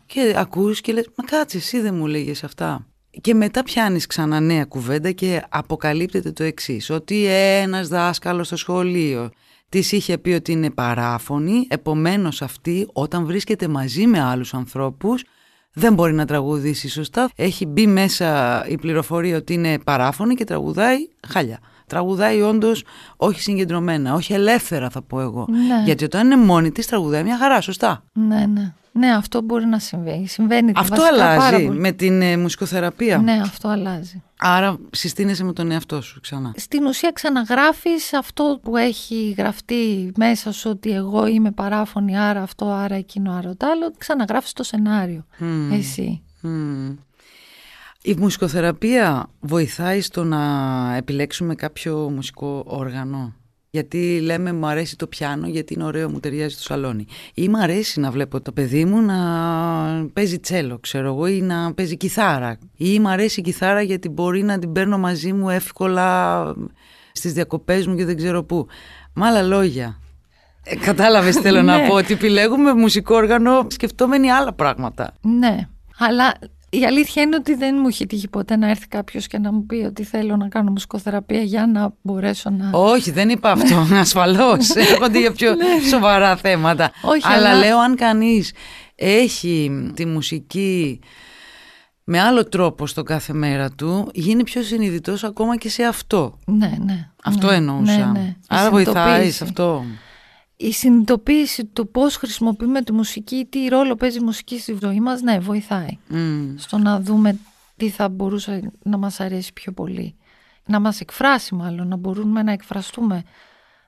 Και 0.06 0.34
ακούς 0.36 0.80
και 0.80 0.92
λες 0.92 1.08
μα 1.16 1.24
κάτσε 1.24 1.56
εσύ 1.56 1.80
δεν 1.80 1.94
μου 1.94 2.06
λέγες 2.06 2.44
αυτά. 2.44 2.86
Και 3.20 3.34
μετά 3.34 3.62
πιάνεις 3.62 4.06
ξανά 4.06 4.40
νέα 4.40 4.64
κουβέντα 4.64 5.10
και 5.10 5.42
αποκαλύπτεται 5.48 6.32
το 6.32 6.44
εξής 6.44 6.90
ότι 6.90 7.26
ένας 7.60 7.88
δάσκαλος 7.88 8.46
στο 8.46 8.56
σχολείο 8.56 9.30
της 9.68 9.92
είχε 9.92 10.18
πει 10.18 10.30
ότι 10.30 10.52
είναι 10.52 10.70
παράφωνη, 10.70 11.66
επομένως 11.68 12.42
αυτή 12.42 12.88
όταν 12.92 13.24
βρίσκεται 13.24 13.68
μαζί 13.68 14.06
με 14.06 14.20
άλλους 14.20 14.54
ανθρώπους 14.54 15.24
δεν 15.72 15.94
μπορεί 15.94 16.12
να 16.12 16.24
τραγουδήσει 16.24 16.88
σωστά. 16.88 17.30
Έχει 17.36 17.66
μπει 17.66 17.86
μέσα 17.86 18.62
η 18.68 18.76
πληροφορία 18.78 19.36
ότι 19.36 19.52
είναι 19.52 19.78
παράφωνη 19.78 20.34
και 20.34 20.44
τραγουδάει 20.44 20.96
χάλια. 21.28 21.58
Τραγουδάει 21.86 22.40
όντως 22.40 22.84
όχι 23.16 23.40
συγκεντρωμένα, 23.40 24.14
όχι 24.14 24.32
ελεύθερα 24.32 24.90
θα 24.90 25.02
πω 25.02 25.20
εγώ. 25.20 25.46
Ναι. 25.48 25.82
Γιατί 25.84 26.04
όταν 26.04 26.26
είναι 26.26 26.36
μόνη 26.36 26.70
της 26.70 26.86
τραγουδάει 26.86 27.22
μια 27.22 27.38
χαρά, 27.38 27.60
σωστά. 27.60 28.04
Ναι, 28.12 28.46
ναι. 28.46 28.74
Ναι, 28.92 29.14
αυτό 29.14 29.40
μπορεί 29.42 29.66
να 29.66 29.78
συμβαίνει. 29.78 30.26
Συμβαίνει 30.26 30.72
αυτό 30.76 31.02
αλλάζει 31.02 31.68
με 31.68 31.92
την 31.92 32.22
ε, 32.22 32.36
μουσικοθεραπεία. 32.36 33.18
Ναι, 33.18 33.40
αυτό 33.42 33.68
αλλάζει. 33.68 34.22
Άρα 34.38 34.78
συστήνεσαι 34.90 35.44
με 35.44 35.52
τον 35.52 35.70
εαυτό 35.70 36.00
σου 36.00 36.20
ξανά. 36.20 36.52
Στην 36.56 36.86
ουσία 36.86 37.10
ξαναγράφεις 37.12 38.12
αυτό 38.12 38.60
που 38.62 38.76
έχει 38.76 39.34
γραφτεί 39.38 40.12
μέσα 40.16 40.52
σου 40.52 40.70
ότι 40.70 40.90
εγώ 40.90 41.26
είμαι 41.26 41.50
παράφωνη, 41.50 42.18
άρα 42.18 42.42
αυτό, 42.42 42.66
άρα 42.66 42.94
εκείνο, 42.94 43.32
άρα 43.32 43.56
το 43.56 43.66
άλλο. 43.66 43.92
Ξαναγράφεις 43.98 44.52
το 44.52 44.62
σενάριο 44.62 45.26
εσύ. 45.72 46.22
Η 48.02 48.14
μουσικοθεραπεία 48.14 49.26
βοηθάει 49.40 50.00
στο 50.00 50.24
να 50.24 50.94
επιλέξουμε 50.96 51.54
κάποιο 51.54 52.10
μουσικό 52.14 52.64
όργανο; 52.66 53.34
Γιατί 53.72 54.20
λέμε 54.20 54.52
μου 54.52 54.66
αρέσει 54.66 54.96
το 54.96 55.06
πιάνο 55.06 55.46
γιατί 55.46 55.74
είναι 55.74 55.84
ωραίο, 55.84 56.10
μου 56.10 56.20
ταιριάζει 56.20 56.56
το 56.56 56.62
σαλόνι. 56.62 57.06
Ή 57.34 57.48
μου 57.48 57.58
αρέσει 57.58 58.00
να 58.00 58.10
βλέπω 58.10 58.40
το 58.40 58.52
παιδί 58.52 58.84
μου 58.84 59.00
να 59.00 59.16
παίζει 60.12 60.38
τσέλο, 60.38 60.78
ξέρω 60.78 61.06
εγώ, 61.06 61.26
ή 61.26 61.40
να 61.40 61.74
παίζει 61.74 61.96
κιθάρα. 61.96 62.58
Ή 62.76 62.98
μου 62.98 63.08
αρέσει 63.08 63.40
η 63.40 63.42
κιθάρα 63.42 63.82
γιατί 63.82 64.08
μπορεί 64.08 64.42
να 64.42 64.58
την 64.58 64.72
παίρνω 64.72 64.98
μαζί 64.98 65.32
μου 65.32 65.50
εύκολα 65.50 66.44
στις 67.12 67.32
διακοπές 67.32 67.86
μου 67.86 67.96
και 67.96 68.04
δεν 68.04 68.16
ξέρω 68.16 68.44
πού. 68.44 68.66
Με 69.12 69.26
άλλα 69.26 69.42
λόγια. 69.42 70.00
Ε, 70.64 70.76
κατάλαβες 70.76 71.36
θέλω 71.36 71.62
να 71.70 71.76
ναι. 71.76 71.88
πω 71.88 71.94
ότι 71.94 72.12
επιλέγουμε 72.12 72.74
μουσικό 72.74 73.14
όργανο 73.14 73.66
σκεφτόμενοι 73.68 74.30
άλλα 74.30 74.52
πράγματα. 74.52 75.14
Ναι, 75.20 75.68
αλλά 75.98 76.34
Η 76.72 76.84
αλήθεια 76.84 77.22
είναι 77.22 77.36
ότι 77.36 77.54
δεν 77.54 77.76
μου 77.80 77.88
έχει 77.88 78.06
τύχει 78.06 78.28
ποτέ 78.28 78.56
να 78.56 78.68
έρθει 78.70 78.86
κάποιος 78.88 79.26
και 79.26 79.38
να 79.38 79.52
μου 79.52 79.66
πει 79.66 79.74
ότι 79.76 80.04
θέλω 80.04 80.36
να 80.36 80.48
κάνω 80.48 80.70
μουσικοθεραπεία 80.70 81.42
για 81.42 81.66
να 81.66 81.92
μπορέσω 82.02 82.50
να. 82.50 82.70
Όχι, 82.78 83.10
δεν 83.10 83.28
είπα 83.28 83.50
αυτό. 83.50 83.86
Ασφαλώς. 83.94 84.68
Έρχονται 84.90 85.18
για 85.18 85.32
πιο 85.32 85.54
Ναι. 85.54 85.88
σοβαρά 85.90 86.36
θέματα. 86.36 86.90
Όχι, 87.02 87.26
αλλά, 87.26 87.48
αλλά- 87.50 87.58
λέω, 87.58 87.78
αν 87.78 87.96
κανείς 87.96 88.52
έχει 88.94 89.90
τη 89.94 90.06
μουσική 90.06 91.00
με 92.04 92.20
άλλο 92.20 92.48
τρόπο 92.48 92.86
στο 92.86 93.02
κάθε 93.02 93.32
μέρα 93.32 93.70
του, 93.70 94.10
γίνει 94.14 94.44
πιο 94.44 94.62
συνειδητός 94.62 95.24
ακόμα 95.24 95.56
και 95.56 95.68
σε 95.68 95.82
αυτό. 95.84 96.38
Ναι, 96.46 96.72
ναι. 96.84 97.08
Αυτό 97.24 97.46
ναι, 97.46 97.54
εννοούσα. 97.56 97.96
ναι, 97.96 98.20
ναι. 98.20 98.26
Η 98.26 98.36
Άρα 98.48 98.70
βοηθάει 98.70 98.94
συνειδητοποίηση. 98.94 99.36
σε 99.36 99.44
αυτό. 99.44 99.84
Η 100.62 100.72
συνειδητοποίηση 100.72 101.64
του 101.64 101.90
πώς 101.90 102.16
χρησιμοποιούμε 102.16 102.82
τη 102.82 102.92
μουσική, 102.92 103.46
τι 103.50 103.68
ρόλο 103.68 103.94
παίζει 103.94 104.18
η 104.18 104.22
μουσική 104.22 104.58
στη 104.58 104.78
ζωή 104.82 105.00
μας, 105.00 105.20
ναι, 105.20 105.38
βοηθάει. 105.38 105.98
Μμ. 106.08 106.56
Στο 106.56 106.78
να 106.78 107.00
δούμε 107.00 107.38
τι 107.76 107.88
θα 107.88 108.08
μπορούσε 108.08 108.72
να 108.82 108.96
μας 108.96 109.20
αρέσει 109.20 109.52
πιο 109.52 109.72
πολύ. 109.72 110.14
Να 110.66 110.80
μας 110.80 111.00
εκφράσει 111.00 111.54
μάλλον, 111.54 111.88
να 111.88 111.96
μπορούμε 111.96 112.42
να 112.42 112.52
εκφραστούμε 112.52 113.22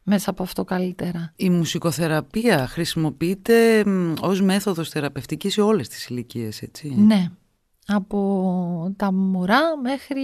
μέσα 0.02 0.30
από 0.30 0.42
αυτό 0.42 0.64
καλύτερα. 0.64 1.32
Η 1.36 1.50
μουσικοθεραπεία 1.50 2.66
χρησιμοποιείται 2.66 3.84
μ, 3.86 4.14
ως 4.20 4.42
μέθοδος 4.42 4.88
θεραπευτικής 4.88 5.52
σε 5.52 5.60
όλες 5.60 5.88
τις 5.88 6.06
ηλικίες, 6.06 6.62
έτσι; 6.62 6.94
Ναι. 6.96 7.30
Από 7.86 8.92
τα 8.96 9.12
μωρά 9.12 9.60
μέχρι 9.82 10.22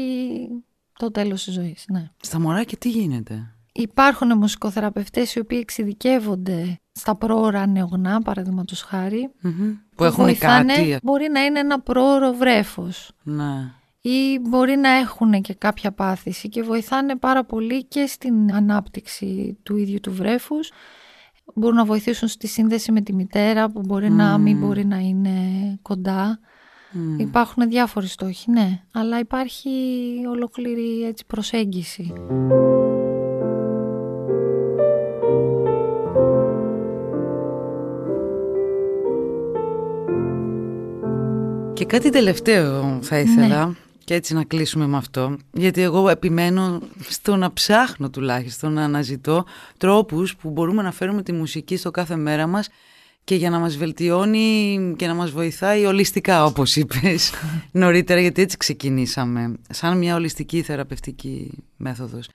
το 0.99 1.11
τέλος 1.11 1.45
της 1.45 1.55
ζωής, 1.55 1.85
ναι. 1.89 2.11
Στα 2.23 2.41
μωρά 2.41 2.65
και 2.65 2.77
τι 2.77 2.91
γίνεται; 2.91 3.55
Υπάρχουν 3.73 4.37
μουσικοθεραπευτές 4.39 5.35
οι 5.35 5.39
οποίοι 5.41 5.59
εξειδικεύονται 5.63 6.81
στα 6.93 7.17
πρόωρα 7.17 7.67
νεογνά, 7.67 8.23
παραδείγματος 8.23 8.83
χάρη. 8.83 9.31
Μμμ. 9.41 9.73
Που 9.97 10.05
έχουν 10.05 10.25
βοηθάνε. 10.25 10.75
κάτι. 10.75 10.99
Μπορεί 11.03 11.29
να 11.33 11.41
είναι 11.45 11.59
ένα 11.59 11.81
πρόωρο 11.81 12.33
βρέφος 12.33 13.11
Ναι. 13.23 13.73
ή 14.01 14.39
μπορεί 14.49 14.77
να 14.77 14.89
έχουν 14.91 15.41
και 15.41 15.55
κάποια 15.55 15.93
πάθηση 15.93 16.49
και 16.49 16.63
βοηθάνε 16.63 17.17
πάρα 17.17 17.45
πολύ 17.45 17.85
και 17.85 18.07
στην 18.07 18.55
ανάπτυξη 18.55 19.59
του 19.63 19.77
ίδιου 19.77 20.01
του 20.01 20.13
βρέφους. 20.13 20.71
Μπορούν 21.55 21.77
να 21.77 21.85
βοηθήσουν 21.85 22.29
στη 22.29 22.47
σύνδεση 22.47 22.93
με 22.93 23.01
τη 23.01 23.13
μητέρα 23.15 23.71
που 23.71 23.81
μπορεί 23.85 24.11
να 24.11 24.39
μην 24.39 24.59
μπορεί 24.59 24.85
να 24.85 24.97
είναι 24.99 25.39
κοντά. 25.83 26.39
Μμ. 26.93 27.19
Υπάρχουν 27.19 27.69
διάφοροι 27.69 28.07
στόχοι, 28.07 28.51
ναι, 28.51 28.83
αλλά 28.93 29.19
υπάρχει 29.19 29.71
ολόκληρη 30.29 31.05
έτσι, 31.05 31.27
προσέγγιση. 31.27 32.13
Και 41.79 41.85
κάτι 41.85 42.11
τελευταίο 42.11 42.99
θα 43.03 43.19
ήθελα 43.19 43.77
και 44.05 44.15
έτσι 44.15 44.35
να 44.35 44.45
κλείσουμε 44.45 44.87
με 44.87 44.97
αυτό 44.97 45.37
γιατί 45.53 45.83
εγώ 45.83 46.09
επιμένω 46.09 46.81
στο 47.09 47.37
να 47.37 47.53
ψάχνω 47.53 48.11
τουλάχιστον 48.11 48.73
να 48.73 48.85
αναζητώ 48.85 49.45
τρόπους 49.77 50.37
που 50.37 50.51
μπορούμε 50.51 50.83
να 50.83 50.93
φέρουμε 50.93 51.23
τη 51.23 51.33
μουσική 51.33 51.77
στο 51.77 51.91
κάθε 51.91 52.17
μέρα 52.17 52.47
μας 52.47 52.69
και 53.25 53.35
για 53.35 53.51
να 53.51 53.59
μας 53.59 53.77
βελτιώνει 53.77 54.95
και 54.97 55.07
να 55.07 55.15
μας 55.15 55.31
βοηθάει 55.31 55.85
ολιστικά 55.85 56.45
όπως 56.45 56.77
είπες 56.77 57.33
νωρίτερα 57.83 58.21
γιατί 58.21 58.43
έτσι 58.43 58.57
ξεκινήσαμε 58.57 59.55
σαν 59.71 59.99
μια 59.99 60.15
ολιστική 60.15 60.63
θεραπευτική 60.63 61.65
μέθοδος. 61.77 62.29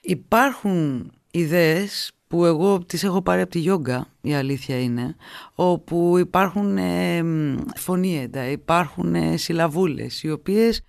Υπάρχουν 0.00 1.10
ιδέες 1.30 2.12
που 2.32 2.44
εγώ 2.44 2.78
τις 2.78 3.04
έχω 3.04 3.22
πάρει 3.22 3.40
από 3.40 3.50
τη 3.50 3.58
γιόγκα, 3.58 4.06
η 4.20 4.34
αλήθεια 4.34 4.80
είναι, 4.80 5.16
όπου 5.54 6.18
υπάρχουν 6.18 6.78
ε, 6.78 7.22
μ, 7.22 7.56
φωνήεντα, 7.76 8.46
υπάρχουν 8.50 9.14
ε, 9.14 9.36
συλλαβούλες, 9.36 10.22
οι 10.22 10.30
οποίες 10.30 10.82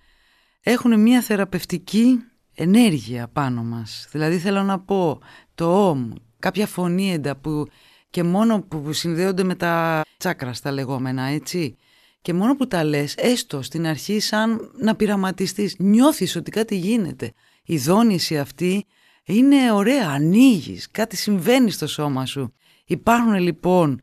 έχουν 0.60 1.00
μια 1.00 1.20
θεραπευτική 1.20 2.18
ενέργεια 2.54 3.28
πάνω 3.28 3.62
μας. 3.62 4.08
Δηλαδή 4.10 4.38
θέλω 4.38 4.62
να 4.62 4.80
πω 4.80 5.20
το 5.54 5.88
ομ, 5.88 6.10
κάποια 6.38 6.66
φωνήεντα 6.66 7.36
που 7.36 7.66
και 8.10 8.22
μόνο 8.22 8.60
που 8.62 8.92
συνδέονται 8.92 9.42
με 9.44 9.54
τα 9.54 10.02
τσάκρα 10.16 10.52
τα 10.62 10.72
λεγόμενα, 10.72 11.22
έτσι. 11.22 11.76
Και 12.20 12.32
μόνο 12.32 12.56
που 12.56 12.66
τα 12.66 12.84
λες, 12.84 13.14
έστω 13.16 13.62
στην 13.62 13.86
αρχή 13.86 14.20
σαν 14.20 14.70
να 14.78 14.94
πειραματιστείς, 14.94 15.76
νιώθεις 15.78 16.36
ότι 16.36 16.50
κάτι 16.50 16.76
γίνεται. 16.76 17.32
Η 17.64 17.78
δόνηση 17.78 18.38
αυτή 18.38 18.86
είναι 19.24 19.72
ωραία, 19.72 20.08
ανοίγεις, 20.08 20.90
κάτι 20.90 21.16
συμβαίνει 21.16 21.70
στο 21.70 21.86
σώμα 21.86 22.26
σου. 22.26 22.54
Υπάρχουν 22.84 23.34
λοιπόν 23.34 24.00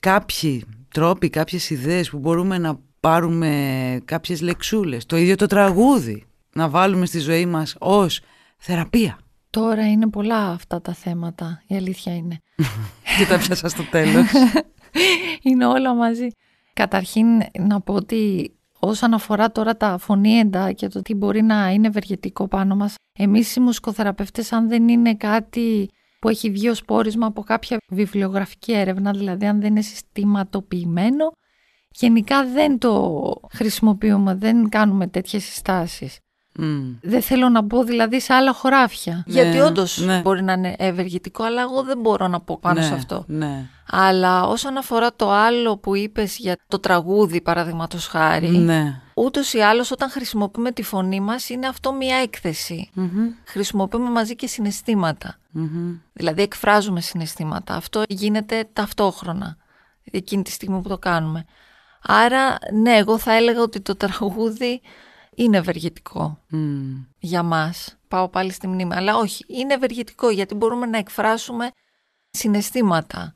κάποιοι 0.00 0.64
τρόποι, 0.94 1.30
κάποιες 1.30 1.70
ιδέες 1.70 2.10
που 2.10 2.18
μπορούμε 2.18 2.58
να 2.58 2.78
πάρουμε 3.00 4.00
κάποιες 4.04 4.40
λεξούλες. 4.40 5.06
Το 5.06 5.16
ίδιο 5.16 5.36
το 5.36 5.46
τραγούδι 5.46 6.24
να 6.52 6.68
βάλουμε 6.68 7.06
στη 7.06 7.18
ζωή 7.18 7.46
μας 7.46 7.76
ως 7.78 8.20
θεραπεία. 8.58 9.18
Τώρα 9.50 9.90
είναι 9.90 10.08
πολλά 10.08 10.48
αυτά 10.48 10.80
τα 10.80 10.94
θέματα, 10.94 11.62
η 11.66 11.76
αλήθεια 11.76 12.14
είναι. 12.14 12.38
Και 13.18 13.26
τα 13.28 13.38
πιάσα 13.38 13.68
στο 13.68 13.82
τέλος. 13.82 14.26
είναι 15.42 15.66
όλα 15.66 15.94
μαζί. 15.94 16.28
Καταρχήν 16.72 17.26
να 17.58 17.80
πω 17.80 17.94
ότι 17.94 18.52
όσον 18.86 19.14
αφορά 19.14 19.52
τώρα 19.52 19.76
τα 19.76 19.98
φωνήεντα 19.98 20.72
και 20.72 20.88
το 20.88 21.02
τι 21.02 21.14
μπορεί 21.14 21.42
να 21.42 21.70
είναι 21.70 21.86
ευεργετικό 21.86 22.48
πάνω 22.48 22.76
μας, 22.76 22.94
εμείς 23.18 23.56
οι 23.56 23.60
μουσικοθεραπευτές 23.60 24.52
αν 24.52 24.68
δεν 24.68 24.88
είναι 24.88 25.14
κάτι 25.14 25.88
που 26.18 26.28
έχει 26.28 26.50
βγει 26.50 26.68
ως 26.68 26.84
πόρισμα 26.84 27.26
από 27.26 27.42
κάποια 27.42 27.78
βιβλιογραφική 27.88 28.72
έρευνα, 28.72 29.10
δηλαδή 29.12 29.46
αν 29.46 29.60
δεν 29.60 29.70
είναι 29.70 29.80
συστηματοποιημένο, 29.80 31.32
γενικά 31.90 32.46
δεν 32.46 32.78
το 32.78 33.22
χρησιμοποιούμε, 33.52 34.34
δεν 34.34 34.68
κάνουμε 34.68 35.06
τέτοιες 35.06 35.44
συστάσεις. 35.44 36.18
Μμ. 36.56 36.94
Δεν 37.00 37.22
θέλω 37.22 37.48
να 37.48 37.62
μπω 37.62 37.84
δηλαδή 37.84 38.20
σε 38.20 38.34
άλλα 38.34 38.52
χωράφια. 38.52 39.24
Ναι, 39.26 39.42
γιατί 39.42 39.58
όντως 39.58 39.98
ναι. 39.98 40.20
μπορεί 40.20 40.42
να 40.42 40.52
είναι 40.52 40.74
ευεργετικό, 40.78 41.44
αλλά 41.44 41.62
εγώ 41.62 41.82
δεν 41.82 41.98
μπορώ 41.98 42.28
να 42.28 42.40
πω 42.40 42.58
πάνω 42.60 42.80
ναι, 42.80 42.86
σε 42.86 42.94
αυτό. 42.94 43.24
Ναι. 43.26 43.66
Αλλά 43.90 44.42
όσον 44.46 44.76
αφορά 44.76 45.12
το 45.16 45.30
άλλο 45.30 45.76
που 45.76 45.94
είπες 45.96 46.36
για 46.36 46.56
το 46.68 46.78
τραγούδι 46.78 47.40
παραδείγματος 47.40 48.06
χάρη, 48.06 48.48
ναι. 48.48 49.00
ούτως 49.14 49.52
ή 49.52 49.58
άλλως 49.58 49.90
όταν 49.90 50.10
χρησιμοποιούμε 50.10 50.70
τη 50.70 50.82
φωνή 50.82 51.20
μας 51.20 51.48
είναι 51.48 51.66
αυτό 51.66 51.92
μια 51.92 52.16
έκθεση. 52.16 52.90
Μμμ, 52.94 53.28
Χρησιμοποιούμε 53.44 54.10
μαζί 54.10 54.36
και 54.36 54.46
συναισθήματα. 54.46 55.38
μμμ. 55.50 55.96
Δηλαδή 56.12 56.42
εκφράζουμε 56.42 57.00
συναισθήματα. 57.00 57.74
Αυτό 57.74 58.02
γίνεται 58.08 58.68
ταυτόχρονα 58.72 59.56
εκείνη 60.10 60.42
τη 60.42 60.50
στιγμή 60.50 60.80
που 60.80 60.88
το 60.88 60.98
κάνουμε. 60.98 61.44
Άρα 62.02 62.58
ναι, 62.72 62.96
εγώ 62.96 63.18
θα 63.18 63.32
έλεγα 63.34 63.62
ότι 63.62 63.80
το 63.80 63.96
τραγούδι 63.96 64.80
είναι 65.36 65.56
ευεργετικό 65.56 66.38
Μμ. 66.48 66.92
για 67.18 67.42
μας. 67.42 67.96
Πάω 68.08 68.28
πάλι 68.28 68.52
στη 68.52 68.66
μνήμη. 68.66 68.94
Αλλά 68.94 69.16
όχι, 69.16 69.44
είναι 69.48 69.74
ευεργετικό 69.74 70.30
γιατί 70.30 70.54
μπορούμε 70.54 70.86
να 70.86 70.98
εκφράσουμε 70.98 71.70
συναισθήματα 72.30 73.34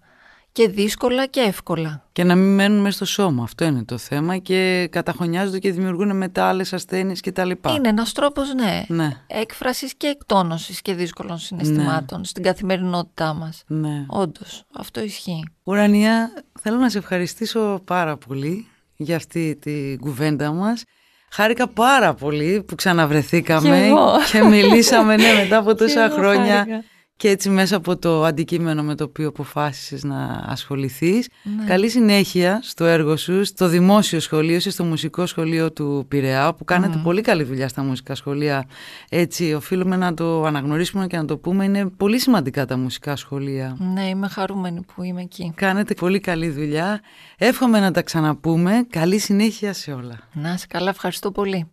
και 0.52 0.68
δύσκολα 0.68 1.26
και 1.26 1.40
εύκολα. 1.40 2.08
Και 2.12 2.24
να 2.24 2.34
μην 2.34 2.54
μένουν 2.54 2.80
μέσα 2.80 2.96
στο 2.96 3.04
σώμα. 3.04 3.42
Αυτό 3.42 3.64
είναι 3.64 3.84
το 3.84 3.98
θέμα 3.98 4.38
και 4.38 4.88
καταχωνιάζονται 4.90 5.58
και 5.58 5.72
δημιουργούν 5.72 6.16
μετά 6.16 6.44
άλλες 6.44 6.72
ασθένειες 6.72 7.20
κτλ. 7.20 7.50
Είναι 7.50 7.88
ένας 7.88 8.12
τρόπος, 8.12 8.54
ναι, 8.54 8.84
Ναι, 8.88 9.10
έκφρασης 9.26 9.94
και 9.94 10.06
εκτόνωσης 10.06 10.82
και 10.82 10.94
δύσκολων 10.94 11.38
συναισθημάτων 11.38 12.24
στην 12.24 12.42
καθημερινότητά 12.42 13.34
μας. 13.34 13.62
ναι. 13.66 14.04
Όντως, 14.08 14.64
αυτό 14.74 15.00
ισχύει. 15.00 15.44
Ουρανία, 15.62 16.32
θέλω 16.60 16.76
να 16.76 16.90
σε 16.90 16.98
ευχαριστήσω 16.98 17.80
πάρα 17.84 18.16
πολύ 18.16 18.66
για 18.96 19.16
αυτή 19.16 19.56
τη 19.60 19.96
κουβέντα 19.96 20.52
μας. 20.52 20.82
Χάρηκα 21.30 21.68
πάρα 21.68 22.14
πολύ 22.14 22.64
που 22.66 22.74
ξαναβρεθήκαμε 22.74 23.68
Κι 23.68 23.84
εγώ. 23.86 24.10
και 24.32 24.42
μιλήσαμε 24.42 25.16
ναι, 25.16 25.32
μετά 25.42 25.56
από 25.58 25.74
Κι 25.74 25.74
τόσα 25.74 26.04
εγώ 26.04 26.14
χρόνια 26.14 26.54
χάρηκα. 26.56 26.84
Και 27.18 27.28
έτσι 27.28 27.50
μέσα 27.50 27.76
από 27.76 27.96
το 27.96 28.24
αντικείμενο 28.24 28.82
με 28.82 28.94
το 28.94 29.04
οποίο 29.04 29.28
αποφάσισες 29.28 30.04
να 30.04 30.44
ασχοληθείς. 30.46 31.28
Ναι. 31.42 31.64
Καλή 31.64 31.88
συνέχεια 31.88 32.60
στο 32.62 32.84
έργο 32.84 33.16
σου, 33.16 33.44
στο 33.44 33.68
δημόσιο 33.68 34.20
σχολείο, 34.20 34.56
είσαι 34.56 34.70
στο 34.70 34.84
μουσικό 34.84 35.26
σχολείο 35.26 35.72
του 35.72 36.04
Πειραιά, 36.08 36.54
που 36.54 36.64
κάνετε 36.64 37.00
πολύ 37.02 37.20
καλή 37.20 37.42
δουλειά 37.42 37.68
στα 37.68 37.82
μουσικά 37.82 38.14
σχολεία. 38.14 38.66
Έτσι, 39.08 39.54
οφείλουμε 39.54 39.96
να 39.96 40.14
το 40.14 40.44
αναγνωρίσουμε 40.44 41.06
και 41.06 41.16
να 41.16 41.24
το 41.24 41.36
πούμε. 41.36 41.64
Είναι 41.64 41.86
πολύ 41.86 42.18
σημαντικά 42.18 42.66
τα 42.66 42.76
μουσικά 42.76 43.16
σχολεία. 43.16 43.76
Ναι, 43.78 44.08
είμαι 44.08 44.28
χαρούμενη 44.28 44.80
που 44.94 45.02
είμαι 45.02 45.20
εκεί. 45.20 45.52
Κάνετε 45.54 45.94
πολύ 45.94 46.20
καλή 46.20 46.50
δουλειά. 46.50 47.00
Εύχομαι 47.36 47.80
να 47.80 47.90
τα 47.90 48.02
ξαναπούμε. 48.02 48.86
Καλή 48.90 49.18
συνέχεια 49.18 49.72
σε 49.72 49.92
όλα. 49.92 50.18
Να 50.32 50.52
είσαι 50.52 50.66
καλά, 50.68 50.90
ευχαριστώ 50.90 51.30
πολύ. 51.30 51.70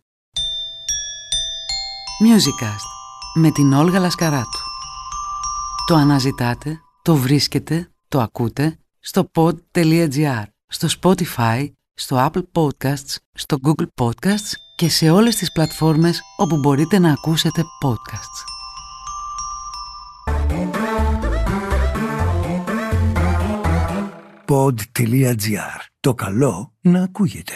Musicast 2.24 2.86
με 3.34 3.50
την 3.50 3.72
Όλγα 3.72 3.98
Λασκαράτου. 3.98 4.65
Το 5.86 5.94
αναζητάτε, 5.94 6.80
το 7.02 7.16
βρίσκετε, 7.16 7.90
το 8.08 8.20
ακούτε 8.20 8.78
στο 9.00 9.30
pod.gr, 9.34 10.42
στο 10.66 10.88
Spotify, 11.00 11.70
στο 11.94 12.30
Apple 12.30 12.42
Podcasts, 12.52 13.16
στο 13.32 13.56
Google 13.62 13.86
Podcasts 14.00 14.52
και 14.76 14.88
σε 14.88 15.10
όλες 15.10 15.36
τις 15.36 15.52
πλατφόρμες 15.52 16.22
όπου 16.36 16.56
μπορείτε 16.56 16.98
να 16.98 17.12
ακούσετε 17.12 17.62
podcasts. 17.84 18.44
pod.gr. 24.46 25.80
Το 26.00 26.14
καλό 26.14 26.72
να 26.80 27.02
ακούγεται. 27.02 27.54